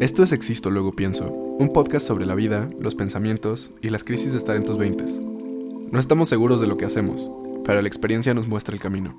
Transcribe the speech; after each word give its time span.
Esto 0.00 0.22
es 0.22 0.32
Existo 0.32 0.70
Luego 0.70 0.92
Pienso, 0.92 1.26
un 1.26 1.74
podcast 1.74 2.06
sobre 2.06 2.24
la 2.24 2.34
vida, 2.34 2.70
los 2.78 2.94
pensamientos 2.94 3.70
y 3.82 3.90
las 3.90 4.02
crisis 4.02 4.32
de 4.32 4.38
estar 4.38 4.56
en 4.56 4.64
tus 4.64 4.78
veintes. 4.78 5.20
No 5.20 6.00
estamos 6.00 6.30
seguros 6.30 6.58
de 6.58 6.66
lo 6.66 6.76
que 6.76 6.86
hacemos, 6.86 7.30
pero 7.66 7.82
la 7.82 7.88
experiencia 7.88 8.32
nos 8.32 8.46
muestra 8.46 8.74
el 8.74 8.80
camino. 8.80 9.14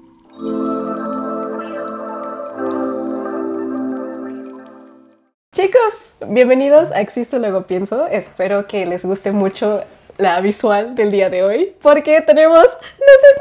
Chicos, 5.52 6.15
bienvenidos 6.28 6.90
a 6.90 7.02
Existo 7.02 7.38
Luego 7.38 7.68
Pienso. 7.68 8.08
Espero 8.08 8.66
que 8.66 8.88
les 8.88 9.06
guste 9.06 9.32
mucho 9.32 9.82
la 10.18 10.42
visual 10.42 10.96
del 10.96 11.12
día 11.12 11.29
de 11.29 11.44
hoy 11.44 11.76
porque 11.79 12.22
tenemos 12.22 12.63
luces 12.63 13.38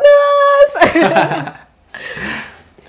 nuevas. 0.84 1.60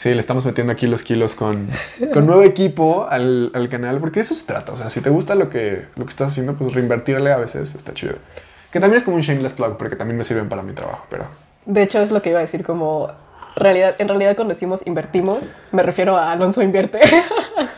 Sí, 0.01 0.11
le 0.15 0.19
estamos 0.19 0.43
metiendo 0.47 0.73
aquí 0.73 0.87
los 0.87 1.03
kilos 1.03 1.35
con, 1.35 1.69
con 2.11 2.25
nuevo 2.25 2.41
equipo 2.41 3.05
al, 3.07 3.51
al, 3.53 3.69
canal, 3.69 3.99
porque 3.99 4.15
de 4.15 4.21
eso 4.21 4.33
se 4.33 4.47
trata. 4.47 4.71
O 4.71 4.75
sea, 4.75 4.89
si 4.89 4.99
te 4.99 5.11
gusta 5.11 5.35
lo 5.35 5.47
que, 5.47 5.85
lo 5.95 6.05
que 6.05 6.09
estás 6.09 6.31
haciendo, 6.31 6.55
pues 6.55 6.73
reinvertirle 6.73 7.31
a 7.31 7.37
veces 7.37 7.75
está 7.75 7.93
chido. 7.93 8.15
Que 8.71 8.79
también 8.79 8.97
es 8.97 9.03
como 9.03 9.17
un 9.17 9.21
shameless 9.21 9.53
plug, 9.53 9.77
porque 9.77 9.95
también 9.95 10.17
me 10.17 10.23
sirven 10.23 10.49
para 10.49 10.63
mi 10.63 10.73
trabajo, 10.73 11.05
pero... 11.07 11.25
De 11.67 11.83
hecho, 11.83 12.01
es 12.01 12.09
lo 12.09 12.23
que 12.23 12.31
iba 12.31 12.39
a 12.39 12.41
decir, 12.41 12.63
como... 12.63 13.11
Realidad, 13.55 13.93
en 13.99 14.07
realidad 14.07 14.35
cuando 14.35 14.55
decimos 14.55 14.81
invertimos, 14.87 15.57
me 15.71 15.83
refiero 15.83 16.17
a 16.17 16.31
Alonso 16.31 16.63
invierte. 16.63 16.99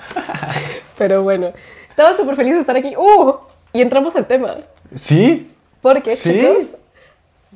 pero 0.97 1.23
bueno, 1.23 1.51
estaba 1.89 2.15
súper 2.15 2.37
feliz 2.37 2.53
de 2.53 2.61
estar 2.61 2.77
aquí. 2.77 2.95
¡Uh! 2.95 3.33
Y 3.73 3.81
entramos 3.81 4.15
al 4.15 4.27
tema. 4.27 4.55
¿Sí? 4.93 5.51
Porque, 5.81 6.15
¿Sí? 6.15 6.39
chicos, 6.39 6.67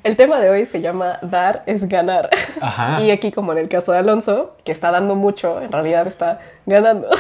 el 0.08 0.16
tema 0.16 0.40
de 0.40 0.50
hoy 0.50 0.66
se 0.66 0.82
llama 0.82 1.20
Dar 1.22 1.64
es 1.66 1.88
ganar. 1.88 2.30
Ajá. 2.62 3.02
Y 3.08 3.12
aquí, 3.12 3.32
como 3.32 3.52
en 3.52 3.58
el 3.60 3.70
caso 3.70 3.92
de 3.92 4.00
Alonso, 4.00 4.56
que 4.64 4.72
está 4.72 4.92
dando 4.92 5.16
mucho, 5.16 5.62
en 5.62 5.72
realidad 5.72 6.08
está 6.08 6.40
ganando. 6.66 7.10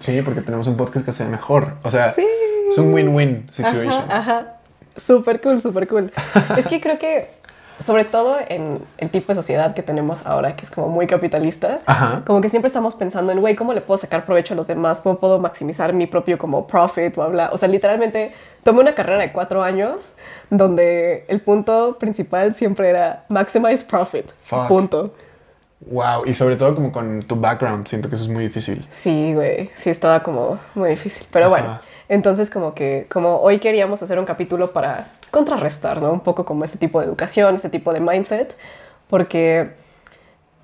Sí, 0.00 0.22
porque 0.22 0.40
tenemos 0.40 0.66
un 0.66 0.78
podcast 0.78 1.04
que 1.04 1.12
se 1.12 1.24
ve 1.24 1.30
mejor. 1.30 1.74
O 1.82 1.90
sea, 1.90 2.14
es 2.16 2.78
un 2.78 2.94
win-win 2.94 3.46
situation. 3.50 4.02
Ajá, 4.08 4.16
ajá. 4.16 4.56
Súper 4.96 5.42
cool, 5.42 5.60
súper 5.60 5.86
cool. 5.86 6.10
es 6.56 6.66
que 6.66 6.80
creo 6.80 6.98
que, 6.98 7.28
sobre 7.80 8.04
todo 8.04 8.36
en 8.46 8.78
el 8.98 9.10
tipo 9.10 9.28
de 9.28 9.34
sociedad 9.34 9.74
que 9.74 9.82
tenemos 9.82 10.26
ahora, 10.26 10.54
que 10.54 10.64
es 10.64 10.70
como 10.70 10.88
muy 10.88 11.06
capitalista, 11.06 11.76
Ajá. 11.86 12.22
como 12.26 12.40
que 12.42 12.50
siempre 12.50 12.66
estamos 12.66 12.94
pensando 12.94 13.32
en, 13.32 13.40
güey, 13.40 13.56
¿cómo 13.56 13.72
le 13.72 13.80
puedo 13.80 13.98
sacar 13.98 14.24
provecho 14.26 14.54
a 14.54 14.56
los 14.56 14.66
demás? 14.66 15.00
¿Cómo 15.00 15.18
puedo 15.18 15.38
maximizar 15.38 15.92
mi 15.94 16.06
propio 16.06 16.36
como 16.38 16.66
profit? 16.66 17.14
Bla, 17.14 17.28
bla. 17.28 17.50
O 17.52 17.56
sea, 17.56 17.68
literalmente 17.68 18.32
tomé 18.62 18.80
una 18.80 18.94
carrera 18.94 19.18
de 19.20 19.32
cuatro 19.32 19.62
años 19.62 20.12
donde 20.50 21.24
el 21.28 21.40
punto 21.40 21.96
principal 21.98 22.54
siempre 22.54 22.90
era 22.90 23.24
maximize 23.28 23.84
profit. 23.84 24.30
Fuck. 24.42 24.68
Punto. 24.68 25.14
Wow, 25.86 26.26
y 26.26 26.34
sobre 26.34 26.56
todo 26.56 26.74
como 26.74 26.92
con 26.92 27.22
tu 27.22 27.36
background, 27.36 27.86
siento 27.86 28.10
que 28.10 28.14
eso 28.14 28.24
es 28.24 28.30
muy 28.30 28.44
difícil. 28.44 28.84
Sí, 28.90 29.32
güey, 29.32 29.70
sí 29.74 29.88
estaba 29.88 30.20
como 30.20 30.58
muy 30.74 30.90
difícil, 30.90 31.26
pero 31.32 31.46
Ajá. 31.46 31.50
bueno, 31.50 31.78
entonces 32.10 32.50
como 32.50 32.74
que 32.74 33.06
como 33.10 33.38
hoy 33.38 33.58
queríamos 33.58 34.02
hacer 34.02 34.18
un 34.18 34.26
capítulo 34.26 34.72
para 34.74 35.08
contrarrestar, 35.30 36.02
¿no? 36.02 36.12
Un 36.12 36.20
poco 36.20 36.44
como 36.44 36.64
este 36.64 36.78
tipo 36.78 37.00
de 37.00 37.06
educación, 37.06 37.54
este 37.54 37.68
tipo 37.68 37.92
de 37.92 38.00
mindset, 38.00 38.56
porque 39.08 39.70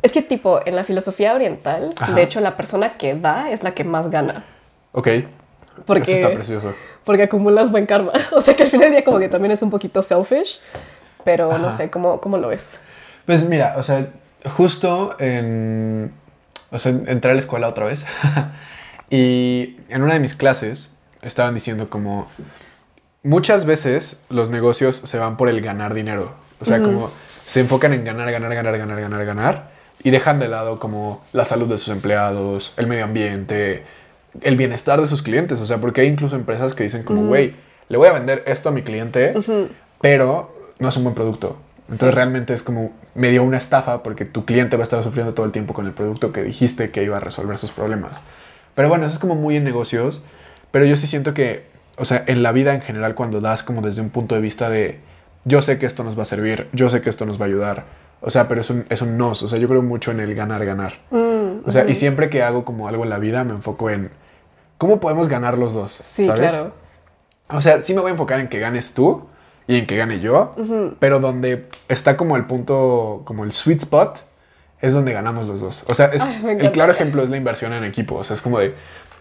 es 0.02 0.12
que 0.12 0.22
tipo 0.22 0.60
en 0.66 0.76
la 0.76 0.84
filosofía 0.84 1.34
oriental, 1.34 1.94
Ajá. 1.96 2.12
de 2.12 2.22
hecho 2.22 2.40
la 2.40 2.56
persona 2.56 2.96
que 2.96 3.14
da 3.14 3.50
es 3.50 3.62
la 3.62 3.72
que 3.72 3.84
más 3.84 4.10
gana. 4.10 4.44
Ok. 4.92 5.08
Porque, 5.84 6.18
Eso 6.18 6.28
está 6.28 6.34
precioso. 6.34 6.74
Porque 7.04 7.24
acumulas 7.24 7.70
buen 7.70 7.86
karma. 7.86 8.12
O 8.32 8.40
sea 8.40 8.56
que 8.56 8.62
al 8.62 8.68
final 8.68 8.86
del 8.86 8.92
día 8.92 9.04
como 9.04 9.18
que 9.18 9.28
también 9.28 9.52
es 9.52 9.62
un 9.62 9.70
poquito 9.70 10.02
selfish, 10.02 10.60
pero 11.24 11.50
Ajá. 11.50 11.58
no 11.58 11.70
sé, 11.70 11.90
¿cómo, 11.90 12.20
¿cómo 12.20 12.38
lo 12.38 12.48
ves? 12.48 12.80
Pues 13.26 13.48
mira, 13.48 13.74
o 13.76 13.82
sea, 13.82 14.08
justo 14.56 15.16
en... 15.18 16.12
O 16.70 16.78
sea, 16.78 16.92
entré 16.92 17.30
a 17.30 17.34
la 17.34 17.40
escuela 17.40 17.68
otra 17.68 17.86
vez 17.86 18.04
y 19.10 19.76
en 19.88 20.02
una 20.02 20.14
de 20.14 20.20
mis 20.20 20.34
clases 20.34 20.94
estaban 21.22 21.54
diciendo 21.54 21.90
como... 21.90 22.28
Muchas 23.26 23.66
veces 23.66 24.20
los 24.30 24.50
negocios 24.50 24.96
se 24.96 25.18
van 25.18 25.36
por 25.36 25.48
el 25.48 25.60
ganar 25.60 25.94
dinero. 25.94 26.34
O 26.60 26.64
sea, 26.64 26.78
uh 26.78 26.80
-huh. 26.80 26.84
como 26.84 27.10
se 27.44 27.58
enfocan 27.58 27.92
en 27.92 28.04
ganar, 28.04 28.30
ganar, 28.30 28.54
ganar, 28.54 28.78
ganar, 28.78 29.00
ganar, 29.00 29.26
ganar. 29.26 29.70
Y 30.04 30.10
dejan 30.10 30.38
de 30.38 30.46
lado 30.46 30.78
como 30.78 31.24
la 31.32 31.44
salud 31.44 31.68
de 31.68 31.76
sus 31.76 31.88
empleados, 31.88 32.72
el 32.76 32.86
medio 32.86 33.02
ambiente, 33.02 33.82
el 34.42 34.56
bienestar 34.56 35.00
de 35.00 35.08
sus 35.08 35.22
clientes. 35.22 35.60
O 35.60 35.66
sea, 35.66 35.78
porque 35.78 36.02
hay 36.02 36.06
incluso 36.06 36.36
empresas 36.36 36.74
que 36.74 36.84
dicen 36.84 37.02
como, 37.02 37.26
güey, 37.26 37.48
uh 37.48 37.50
-huh. 37.50 37.54
le 37.88 37.96
voy 37.98 38.08
a 38.08 38.12
vender 38.12 38.44
esto 38.46 38.68
a 38.68 38.72
mi 38.72 38.82
cliente, 38.82 39.32
uh 39.34 39.40
-huh. 39.40 39.68
pero 40.00 40.54
no 40.78 40.88
es 40.88 40.96
un 40.96 41.02
buen 41.02 41.16
producto. 41.16 41.56
Entonces 41.88 42.10
sí. 42.10 42.14
realmente 42.14 42.54
es 42.54 42.62
como 42.62 42.92
medio 43.16 43.42
una 43.42 43.58
estafa 43.58 44.04
porque 44.04 44.24
tu 44.24 44.44
cliente 44.44 44.76
va 44.76 44.82
a 44.82 44.84
estar 44.84 45.02
sufriendo 45.02 45.34
todo 45.34 45.46
el 45.46 45.52
tiempo 45.52 45.74
con 45.74 45.86
el 45.86 45.92
producto 45.92 46.30
que 46.30 46.42
dijiste 46.44 46.90
que 46.90 47.02
iba 47.02 47.16
a 47.16 47.20
resolver 47.20 47.58
sus 47.58 47.72
problemas. 47.72 48.22
Pero 48.76 48.88
bueno, 48.88 49.04
eso 49.06 49.14
es 49.14 49.18
como 49.18 49.34
muy 49.34 49.56
en 49.56 49.64
negocios. 49.64 50.22
Pero 50.70 50.84
yo 50.84 50.96
sí 50.96 51.06
siento 51.08 51.32
que, 51.32 51.64
o 51.96 52.04
sea, 52.04 52.24
en 52.26 52.42
la 52.42 52.52
vida 52.52 52.74
en 52.74 52.80
general 52.80 53.14
cuando 53.14 53.40
das 53.40 53.62
como 53.62 53.82
desde 53.82 54.00
un 54.00 54.10
punto 54.10 54.34
de 54.34 54.40
vista 54.40 54.68
de 54.68 55.00
yo 55.44 55.62
sé 55.62 55.78
que 55.78 55.86
esto 55.86 56.04
nos 56.04 56.18
va 56.18 56.22
a 56.22 56.26
servir, 56.26 56.68
yo 56.72 56.90
sé 56.90 57.00
que 57.00 57.10
esto 57.10 57.24
nos 57.24 57.40
va 57.40 57.44
a 57.44 57.48
ayudar. 57.48 57.84
O 58.20 58.30
sea, 58.30 58.48
pero 58.48 58.60
es 58.60 58.70
un, 58.70 58.86
es 58.88 59.02
un 59.02 59.16
nos. 59.16 59.42
O 59.42 59.48
sea, 59.48 59.58
yo 59.58 59.68
creo 59.68 59.82
mucho 59.82 60.10
en 60.10 60.20
el 60.20 60.34
ganar, 60.34 60.64
ganar. 60.64 60.94
Mm, 61.10 61.66
o 61.66 61.70
sea, 61.70 61.84
mm. 61.84 61.90
y 61.90 61.94
siempre 61.94 62.30
que 62.30 62.42
hago 62.42 62.64
como 62.64 62.88
algo 62.88 63.04
en 63.04 63.10
la 63.10 63.18
vida 63.18 63.44
me 63.44 63.52
enfoco 63.52 63.90
en 63.90 64.10
cómo 64.78 65.00
podemos 65.00 65.28
ganar 65.28 65.58
los 65.58 65.74
dos. 65.74 65.92
Sí, 65.92 66.26
¿sabes? 66.26 66.50
claro. 66.50 66.72
O 67.48 67.60
sea, 67.60 67.80
sí 67.82 67.94
me 67.94 68.00
voy 68.00 68.08
a 68.08 68.12
enfocar 68.12 68.40
en 68.40 68.48
que 68.48 68.58
ganes 68.58 68.94
tú 68.94 69.28
y 69.68 69.76
en 69.76 69.86
que 69.86 69.96
gane 69.96 70.20
yo, 70.20 70.54
uh 70.56 70.62
-huh. 70.62 70.94
pero 70.98 71.20
donde 71.20 71.68
está 71.88 72.16
como 72.16 72.36
el 72.36 72.46
punto, 72.46 73.22
como 73.24 73.44
el 73.44 73.52
sweet 73.52 73.82
spot, 73.82 74.20
es 74.80 74.92
donde 74.92 75.12
ganamos 75.12 75.46
los 75.46 75.60
dos. 75.60 75.84
O 75.88 75.94
sea, 75.94 76.06
es, 76.06 76.22
Ay, 76.22 76.58
el 76.60 76.72
claro 76.72 76.92
ejemplo 76.92 77.22
es 77.22 77.30
la 77.30 77.36
inversión 77.36 77.72
en 77.72 77.84
equipo. 77.84 78.16
O 78.16 78.24
sea, 78.24 78.34
es 78.34 78.42
como 78.42 78.58
de, 78.58 78.74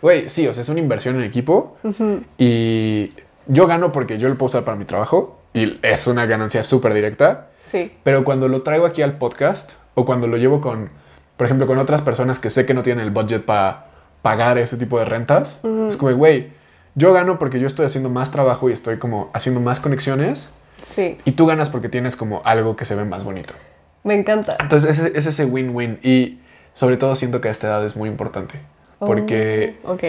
güey, 0.06 0.30
sí, 0.30 0.48
o 0.48 0.54
sea, 0.54 0.62
es 0.62 0.70
una 0.70 0.80
inversión 0.80 1.16
en 1.16 1.24
equipo 1.24 1.78
uh 1.82 1.90
-huh. 1.90 2.24
y 2.38 3.12
yo 3.48 3.66
gano 3.66 3.92
porque 3.92 4.20
yo 4.20 4.30
lo 4.30 4.36
puedo 4.36 4.50
usar 4.50 4.64
para 4.64 4.78
mi 4.78 4.86
trabajo 4.86 5.42
y 5.52 5.80
es 5.82 6.06
una 6.06 6.28
ganancia 6.28 6.64
súper 6.64 6.94
directa. 6.94 7.48
Sí. 7.64 7.92
Pero 8.04 8.24
cuando 8.24 8.48
lo 8.48 8.62
traigo 8.62 8.86
aquí 8.86 9.02
al 9.02 9.18
podcast 9.18 9.72
o 9.96 10.06
cuando 10.06 10.28
lo 10.28 10.38
llevo 10.38 10.62
con, 10.62 10.92
por 11.38 11.46
ejemplo, 11.48 11.66
con 11.66 11.80
otras 11.80 12.04
personas 12.04 12.38
que 12.38 12.52
sé 12.52 12.68
que 12.68 12.76
no 12.76 12.84
tienen 12.84 13.04
el 13.04 13.10
budget 13.10 13.46
para 13.46 13.88
pagar 14.22 14.60
ese 14.60 14.78
tipo 14.78 15.00
de 15.00 15.06
rentas, 15.06 15.60
uh 15.64 15.68
-huh. 15.70 15.88
es 15.88 15.98
como, 15.98 16.16
güey, 16.16 16.52
yo 16.94 17.12
gano 17.12 17.40
porque 17.40 17.60
yo 17.60 17.66
estoy 17.66 17.88
haciendo 17.88 18.12
más 18.12 18.30
trabajo 18.30 18.70
y 18.70 18.74
estoy 18.74 19.00
como 19.00 19.32
haciendo 19.34 19.60
más 19.60 19.80
conexiones. 19.80 20.52
Sí. 20.84 21.18
Y 21.26 21.32
tú 21.32 21.48
ganas 21.48 21.72
porque 21.72 21.90
tienes 21.90 22.16
como 22.16 22.44
algo 22.46 22.76
que 22.76 22.86
se 22.86 22.94
ve 22.94 23.06
más 23.06 23.24
bonito. 23.24 23.56
Me 24.04 24.14
encanta. 24.14 24.56
Entonces 24.60 25.00
es, 25.00 25.16
es 25.16 25.26
ese 25.26 25.46
win-win 25.46 25.98
y 26.04 26.38
sobre 26.76 26.98
todo 26.98 27.16
siento 27.16 27.42
que 27.42 27.48
a 27.48 27.52
esta 27.52 27.66
edad 27.66 27.84
es 27.84 27.96
muy 27.96 28.08
importante. 28.08 28.60
Porque, 29.00 29.78
oh, 29.84 29.94
ok. 29.94 30.04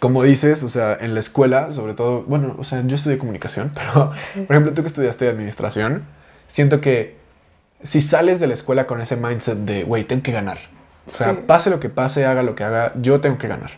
como 0.00 0.22
dices, 0.22 0.62
o 0.62 0.68
sea, 0.68 0.96
en 1.00 1.14
la 1.14 1.20
escuela, 1.20 1.72
sobre 1.72 1.94
todo, 1.94 2.22
bueno, 2.22 2.54
o 2.58 2.64
sea, 2.64 2.82
yo 2.86 2.94
estudié 2.94 3.18
comunicación, 3.18 3.72
pero, 3.74 4.12
por 4.46 4.54
ejemplo, 4.54 4.74
tú 4.74 4.82
que 4.82 4.88
estudiaste 4.88 5.28
administración, 5.28 6.04
siento 6.46 6.80
que 6.80 7.16
si 7.82 8.00
sales 8.00 8.40
de 8.40 8.46
la 8.46 8.54
escuela 8.54 8.86
con 8.86 9.00
ese 9.00 9.16
mindset 9.16 9.58
de, 9.58 9.84
güey, 9.84 10.04
tengo 10.04 10.22
que 10.22 10.32
ganar. 10.32 10.58
O 11.06 11.10
sea, 11.10 11.30
sí. 11.30 11.38
pase 11.46 11.70
lo 11.70 11.80
que 11.80 11.88
pase, 11.88 12.26
haga 12.26 12.42
lo 12.42 12.54
que 12.54 12.64
haga, 12.64 12.92
yo 13.00 13.20
tengo 13.20 13.38
que 13.38 13.48
ganar 13.48 13.70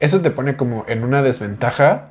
eso 0.00 0.20
te 0.20 0.30
pone 0.30 0.56
como 0.56 0.84
en 0.88 1.04
una 1.04 1.22
desventaja 1.22 2.08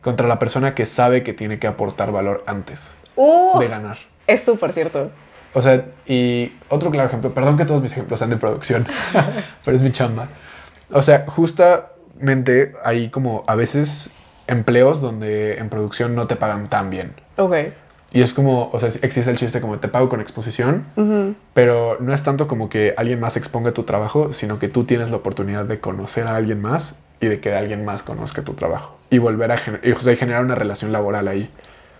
contra 0.00 0.26
la 0.26 0.38
persona 0.38 0.74
que 0.74 0.86
sabe 0.86 1.22
que 1.22 1.34
tiene 1.34 1.58
que 1.58 1.66
aportar 1.66 2.12
valor 2.12 2.42
antes 2.46 2.94
uh, 3.16 3.58
de 3.58 3.68
ganar. 3.68 3.98
Es 4.26 4.42
súper 4.42 4.72
cierto. 4.72 5.10
O 5.52 5.60
sea, 5.60 5.84
y 6.06 6.52
otro 6.68 6.90
claro 6.90 7.08
ejemplo, 7.08 7.34
perdón 7.34 7.56
que 7.56 7.64
todos 7.64 7.82
mis 7.82 7.92
ejemplos 7.92 8.18
sean 8.18 8.30
de 8.30 8.36
producción, 8.36 8.86
pero 9.64 9.76
es 9.76 9.82
mi 9.82 9.92
chamba. 9.92 10.28
O 10.92 11.02
sea, 11.02 11.24
justamente 11.26 12.74
hay 12.84 13.08
como 13.08 13.44
a 13.46 13.54
veces 13.54 14.10
empleos 14.46 15.00
donde 15.00 15.58
en 15.58 15.68
producción 15.68 16.14
no 16.14 16.26
te 16.26 16.36
pagan 16.36 16.68
tan 16.68 16.90
bien. 16.90 17.12
Ok. 17.36 17.54
Y 18.12 18.22
es 18.22 18.34
como, 18.34 18.70
o 18.72 18.78
sea, 18.80 18.88
existe 19.02 19.30
el 19.30 19.36
chiste 19.36 19.60
como 19.60 19.78
te 19.78 19.86
pago 19.86 20.08
con 20.08 20.20
exposición, 20.20 20.84
uh 20.96 21.00
-huh. 21.00 21.34
pero 21.54 21.96
no 22.00 22.12
es 22.12 22.22
tanto 22.24 22.48
como 22.48 22.68
que 22.68 22.92
alguien 22.96 23.20
más 23.20 23.36
exponga 23.36 23.70
tu 23.70 23.84
trabajo, 23.84 24.32
sino 24.32 24.58
que 24.58 24.66
tú 24.68 24.82
tienes 24.82 25.10
la 25.10 25.16
oportunidad 25.18 25.64
de 25.64 25.78
conocer 25.78 26.26
a 26.26 26.34
alguien 26.34 26.60
más 26.60 26.98
y 27.20 27.28
de 27.28 27.38
que 27.38 27.54
alguien 27.54 27.84
más 27.84 28.02
conozca 28.02 28.42
tu 28.42 28.54
trabajo 28.54 28.96
y 29.10 29.18
volver 29.18 29.52
a 29.52 29.58
gener 29.58 29.80
y, 29.84 29.92
o 29.92 30.00
sea, 30.00 30.16
generar 30.16 30.44
una 30.44 30.56
relación 30.56 30.90
laboral 30.90 31.28
ahí. 31.28 31.48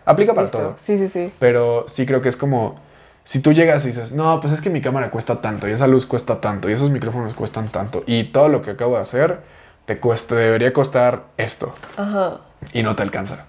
Aplica 0.05 0.35
para 0.35 0.47
Listo. 0.47 0.59
todo. 0.59 0.75
Sí, 0.77 0.99
sí, 0.99 1.07
sí. 1.07 1.31
Pero 1.39 1.85
sí 1.87 2.07
creo 2.07 2.21
que 2.21 2.29
es 2.29 2.37
como 2.37 2.81
si 3.25 3.41
tú 3.41 3.53
llegas 3.53 3.85
y 3.85 3.89
dices, 3.89 4.13
no, 4.13 4.41
pues 4.41 4.53
es 4.53 4.61
que 4.61 4.71
mi 4.71 4.81
cámara 4.81 5.11
cuesta 5.11 5.41
tanto 5.41 5.69
y 5.69 5.73
esa 5.73 5.87
luz 5.87 6.07
cuesta 6.07 6.41
tanto 6.41 6.69
y 6.69 6.73
esos 6.73 6.91
micrófonos 6.91 7.35
cuestan 7.35 7.69
tanto 7.69 8.03
y 8.07 8.25
todo 8.25 8.49
lo 8.49 8.63
que 8.63 8.73
acabo 8.73 8.97
de 8.97 9.03
hacer 9.03 9.41
te 9.85 9.99
cuesta, 9.99 10.35
debería 10.35 10.73
costar 10.73 11.25
esto 11.37 11.75
Ajá. 11.97 12.41
y 12.73 12.83
no 12.83 12.97
te 12.97 13.03
alcanza. 13.03 13.45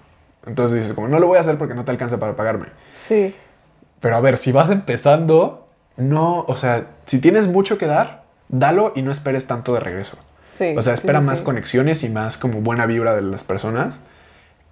Entonces 0.46 0.78
dices, 0.78 0.92
como 0.92 1.08
no 1.08 1.18
lo 1.18 1.26
voy 1.26 1.38
a 1.38 1.40
hacer 1.40 1.56
porque 1.58 1.74
no 1.74 1.84
te 1.84 1.90
alcanza 1.90 2.18
para 2.18 2.34
pagarme. 2.36 2.66
Sí. 2.92 3.34
Pero 4.00 4.16
a 4.16 4.20
ver, 4.20 4.36
si 4.36 4.50
vas 4.50 4.70
empezando, 4.70 5.66
no, 5.96 6.44
o 6.48 6.56
sea, 6.56 6.88
si 7.06 7.20
tienes 7.20 7.46
mucho 7.46 7.78
que 7.78 7.86
dar, 7.86 8.24
dalo 8.48 8.92
y 8.96 9.02
no 9.02 9.12
esperes 9.12 9.46
tanto 9.46 9.72
de 9.74 9.80
regreso. 9.80 10.18
Sí. 10.42 10.74
O 10.76 10.82
sea, 10.82 10.94
espera 10.94 11.20
sí, 11.20 11.26
más 11.26 11.38
sí. 11.38 11.44
conexiones 11.44 12.02
y 12.02 12.08
más 12.08 12.36
como 12.36 12.60
buena 12.60 12.86
vibra 12.86 13.14
de 13.14 13.22
las 13.22 13.44
personas 13.44 14.00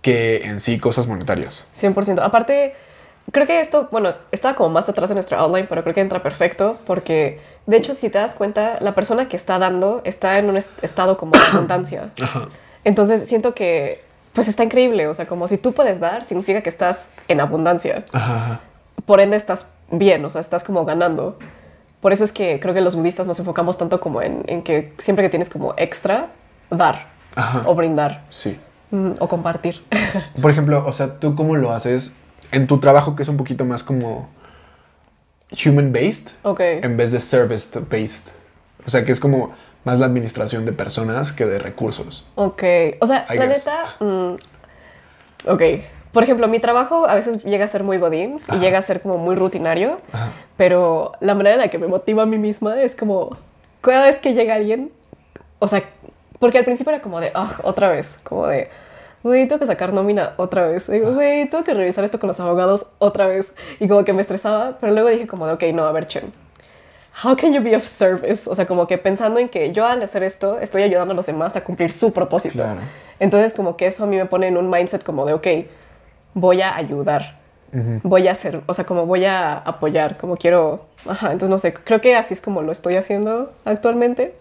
que 0.02 0.44
en 0.44 0.60
sí 0.60 0.78
cosas 0.78 1.06
monetarias. 1.06 1.66
100%. 1.74 2.20
Aparte, 2.22 2.74
creo 3.32 3.46
que 3.46 3.60
esto, 3.60 3.88
bueno, 3.90 4.14
estaba 4.32 4.54
como 4.54 4.70
más 4.70 4.88
atrás 4.88 5.08
de 5.08 5.14
nuestro 5.14 5.38
outline, 5.38 5.66
pero 5.68 5.82
creo 5.82 5.94
que 5.94 6.00
entra 6.00 6.22
perfecto 6.22 6.78
porque, 6.86 7.40
de 7.66 7.76
hecho, 7.76 7.94
si 7.94 8.10
te 8.10 8.18
das 8.18 8.34
cuenta, 8.34 8.78
la 8.80 8.94
persona 8.94 9.28
que 9.28 9.36
está 9.36 9.58
dando 9.58 10.02
está 10.04 10.38
en 10.38 10.48
un 10.48 10.56
est 10.56 10.70
estado 10.82 11.16
como 11.16 11.32
de 11.32 11.40
abundancia. 11.52 12.10
Ajá. 12.20 12.48
Entonces 12.84 13.26
siento 13.26 13.54
que 13.54 14.00
pues 14.32 14.46
está 14.46 14.62
increíble, 14.62 15.06
o 15.08 15.14
sea, 15.14 15.26
como 15.26 15.48
si 15.48 15.58
tú 15.58 15.72
puedes 15.72 15.98
dar, 15.98 16.24
significa 16.24 16.62
que 16.62 16.70
estás 16.70 17.10
en 17.28 17.40
abundancia. 17.40 18.04
Ajá. 18.12 18.60
Por 19.04 19.20
ende 19.20 19.36
estás 19.36 19.66
bien, 19.90 20.24
o 20.24 20.30
sea, 20.30 20.40
estás 20.40 20.62
como 20.62 20.84
ganando. 20.84 21.36
Por 22.00 22.12
eso 22.12 22.24
es 22.24 22.32
que 22.32 22.60
creo 22.60 22.72
que 22.72 22.80
los 22.80 22.94
budistas 22.94 23.26
nos 23.26 23.38
enfocamos 23.38 23.76
tanto 23.76 24.00
como 24.00 24.22
en, 24.22 24.42
en 24.46 24.62
que 24.62 24.92
siempre 24.98 25.24
que 25.24 25.28
tienes 25.28 25.50
como 25.50 25.74
extra, 25.76 26.28
dar 26.70 27.08
o 27.66 27.74
brindar. 27.74 28.22
Sí. 28.30 28.58
Mm, 28.90 29.12
o 29.18 29.28
compartir. 29.28 29.82
Por 30.40 30.50
ejemplo, 30.50 30.84
o 30.86 30.92
sea, 30.92 31.18
¿tú 31.18 31.34
cómo 31.34 31.56
lo 31.56 31.72
haces 31.72 32.14
en 32.52 32.66
tu 32.66 32.78
trabajo 32.78 33.16
que 33.16 33.22
es 33.22 33.28
un 33.28 33.36
poquito 33.36 33.64
más 33.64 33.82
como 33.82 34.28
human-based 35.52 36.28
Ok. 36.42 36.60
en 36.60 36.96
vez 36.96 37.10
de 37.10 37.20
service-based? 37.20 38.28
O 38.86 38.90
sea, 38.90 39.04
que 39.04 39.12
es 39.12 39.20
como 39.20 39.52
más 39.84 39.98
la 39.98 40.06
administración 40.06 40.64
de 40.66 40.72
personas 40.72 41.32
que 41.32 41.46
de 41.46 41.58
recursos. 41.58 42.26
Ok. 42.34 42.62
O 43.00 43.06
sea, 43.06 43.26
la 43.28 43.46
neta... 43.46 43.96
Mm, 44.00 44.34
ok. 45.48 45.62
Por 46.12 46.24
ejemplo, 46.24 46.48
mi 46.48 46.58
trabajo 46.58 47.08
a 47.08 47.14
veces 47.14 47.44
llega 47.44 47.64
a 47.64 47.68
ser 47.68 47.84
muy 47.84 47.98
godín 47.98 48.40
y 48.52 48.58
llega 48.58 48.78
a 48.78 48.82
ser 48.82 49.00
como 49.00 49.16
muy 49.16 49.36
rutinario, 49.36 50.00
pero 50.56 51.12
la 51.20 51.34
manera 51.34 51.54
en 51.54 51.60
la 51.60 51.68
que 51.68 51.78
me 51.78 51.86
motiva 51.86 52.24
a 52.24 52.26
mí 52.26 52.36
misma 52.36 52.80
es 52.82 52.96
como 52.96 53.36
cada 53.80 54.06
vez 54.06 54.18
que 54.18 54.34
llega 54.34 54.56
alguien, 54.56 54.90
o 55.60 55.68
sea, 55.68 55.84
porque 56.40 56.58
al 56.58 56.64
principio 56.64 56.92
era 56.92 57.00
como 57.00 57.20
de, 57.20 57.30
otra 57.62 57.88
vez, 57.90 58.16
como 58.24 58.48
de, 58.48 58.68
güey, 59.22 59.46
tengo 59.46 59.60
que 59.60 59.66
sacar 59.66 59.92
nómina 59.92 60.34
otra 60.36 60.66
vez. 60.68 60.90
Digo, 60.90 61.12
güey, 61.12 61.48
tengo 61.48 61.64
que 61.64 61.74
revisar 61.74 62.04
esto 62.04 62.18
con 62.18 62.28
los 62.28 62.40
abogados 62.40 62.86
otra 62.98 63.26
vez. 63.26 63.54
Y 63.78 63.88
como 63.88 64.04
que 64.04 64.12
me 64.12 64.22
estresaba, 64.22 64.78
pero 64.80 64.92
luego 64.92 65.08
dije 65.08 65.26
como 65.26 65.46
de, 65.46 65.54
ok, 65.54 65.62
no, 65.74 65.84
a 65.84 65.92
ver, 65.92 66.06
Chen, 66.06 66.32
how 67.24 67.36
can 67.36 67.52
you 67.52 67.62
be 67.62 67.76
of 67.76 67.84
service? 67.84 68.48
O 68.48 68.54
sea, 68.54 68.66
como 68.66 68.86
que 68.86 68.98
pensando 68.98 69.40
en 69.40 69.48
que 69.48 69.72
yo 69.72 69.86
al 69.86 70.02
hacer 70.02 70.22
esto 70.22 70.58
estoy 70.58 70.82
ayudando 70.82 71.12
a 71.12 71.16
los 71.16 71.26
demás 71.26 71.56
a 71.56 71.64
cumplir 71.64 71.92
su 71.92 72.12
propósito. 72.12 72.54
Claro. 72.54 72.80
Entonces 73.18 73.54
como 73.54 73.76
que 73.76 73.86
eso 73.86 74.04
a 74.04 74.06
mí 74.06 74.16
me 74.16 74.26
pone 74.26 74.48
en 74.48 74.56
un 74.56 74.70
mindset 74.70 75.04
como 75.04 75.26
de, 75.26 75.34
ok, 75.34 75.46
voy 76.34 76.62
a 76.62 76.74
ayudar. 76.76 77.38
Voy 78.02 78.26
a 78.26 78.32
hacer, 78.32 78.62
o 78.66 78.74
sea, 78.74 78.84
como 78.84 79.06
voy 79.06 79.26
a 79.26 79.52
apoyar, 79.52 80.18
como 80.18 80.36
quiero, 80.36 80.86
ajá, 81.06 81.26
entonces 81.26 81.50
no 81.50 81.58
sé, 81.58 81.72
creo 81.72 82.00
que 82.00 82.16
así 82.16 82.34
es 82.34 82.40
como 82.40 82.62
lo 82.62 82.72
estoy 82.72 82.96
haciendo 82.96 83.52
actualmente. 83.64 84.34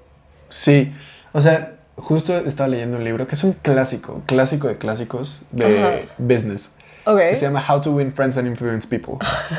Sí, 0.49 0.91
o 1.31 1.39
sea, 1.39 1.75
justo 2.01 2.37
estaba 2.37 2.69
leyendo 2.69 2.97
un 2.97 3.03
libro 3.03 3.27
que 3.27 3.35
es 3.35 3.43
un 3.43 3.53
clásico, 3.53 4.21
clásico 4.25 4.67
de 4.67 4.77
clásicos 4.77 5.41
de 5.51 6.07
business. 6.17 6.71
Okay. 7.05 7.31
Que 7.31 7.35
se 7.37 7.45
llama 7.45 7.63
How 7.67 7.81
to 7.81 7.91
Win 7.91 8.11
Friends 8.11 8.37
and 8.37 8.47
Influence 8.47 8.87
People. 8.87 9.15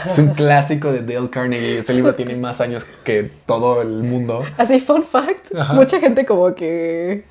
es 0.09 0.19
un 0.19 0.29
clásico 0.29 0.93
de 0.93 1.01
Dale 1.01 1.29
Carnegie. 1.31 1.79
Ese 1.79 1.95
libro 1.95 2.15
tiene 2.15 2.37
más 2.37 2.61
años 2.61 2.87
que 3.03 3.31
todo 3.47 3.83
el 3.83 4.03
mundo. 4.03 4.45
Así, 4.57 4.79
fun 4.79 5.03
fact. 5.03 5.53
Mucha 5.73 5.99
gente 5.99 6.25
como 6.25 6.55
que... 6.55 7.25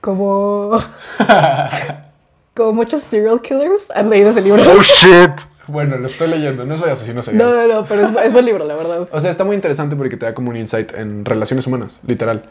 Como... 0.00 0.78
como 2.54 2.72
muchos 2.72 3.02
serial 3.02 3.40
killers 3.40 3.90
han 3.94 4.10
leído 4.10 4.30
ese 4.30 4.42
libro. 4.42 4.62
Oh, 4.62 4.82
shit. 4.82 5.32
Bueno, 5.68 5.98
lo 5.98 6.06
estoy 6.06 6.28
leyendo. 6.28 6.64
No 6.64 6.78
soy 6.78 6.88
asesino 6.88 7.22
serial. 7.22 7.44
No, 7.44 7.54
no, 7.54 7.74
no. 7.74 7.84
Pero 7.86 8.00
es, 8.00 8.10
es 8.24 8.32
buen 8.32 8.46
libro, 8.46 8.64
la 8.64 8.74
verdad. 8.74 9.06
O 9.12 9.20
sea, 9.20 9.30
está 9.30 9.44
muy 9.44 9.54
interesante 9.54 9.96
porque 9.96 10.16
te 10.16 10.24
da 10.24 10.32
como 10.32 10.48
un 10.48 10.56
insight 10.56 10.94
en 10.94 11.26
relaciones 11.26 11.66
humanas, 11.66 12.00
literal. 12.06 12.44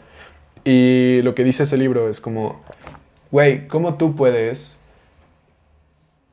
Y 0.70 1.22
lo 1.22 1.34
que 1.34 1.44
dice 1.44 1.62
ese 1.62 1.78
libro 1.78 2.10
es 2.10 2.20
como, 2.20 2.60
güey, 3.30 3.66
¿cómo 3.68 3.94
tú 3.94 4.14
puedes 4.14 4.76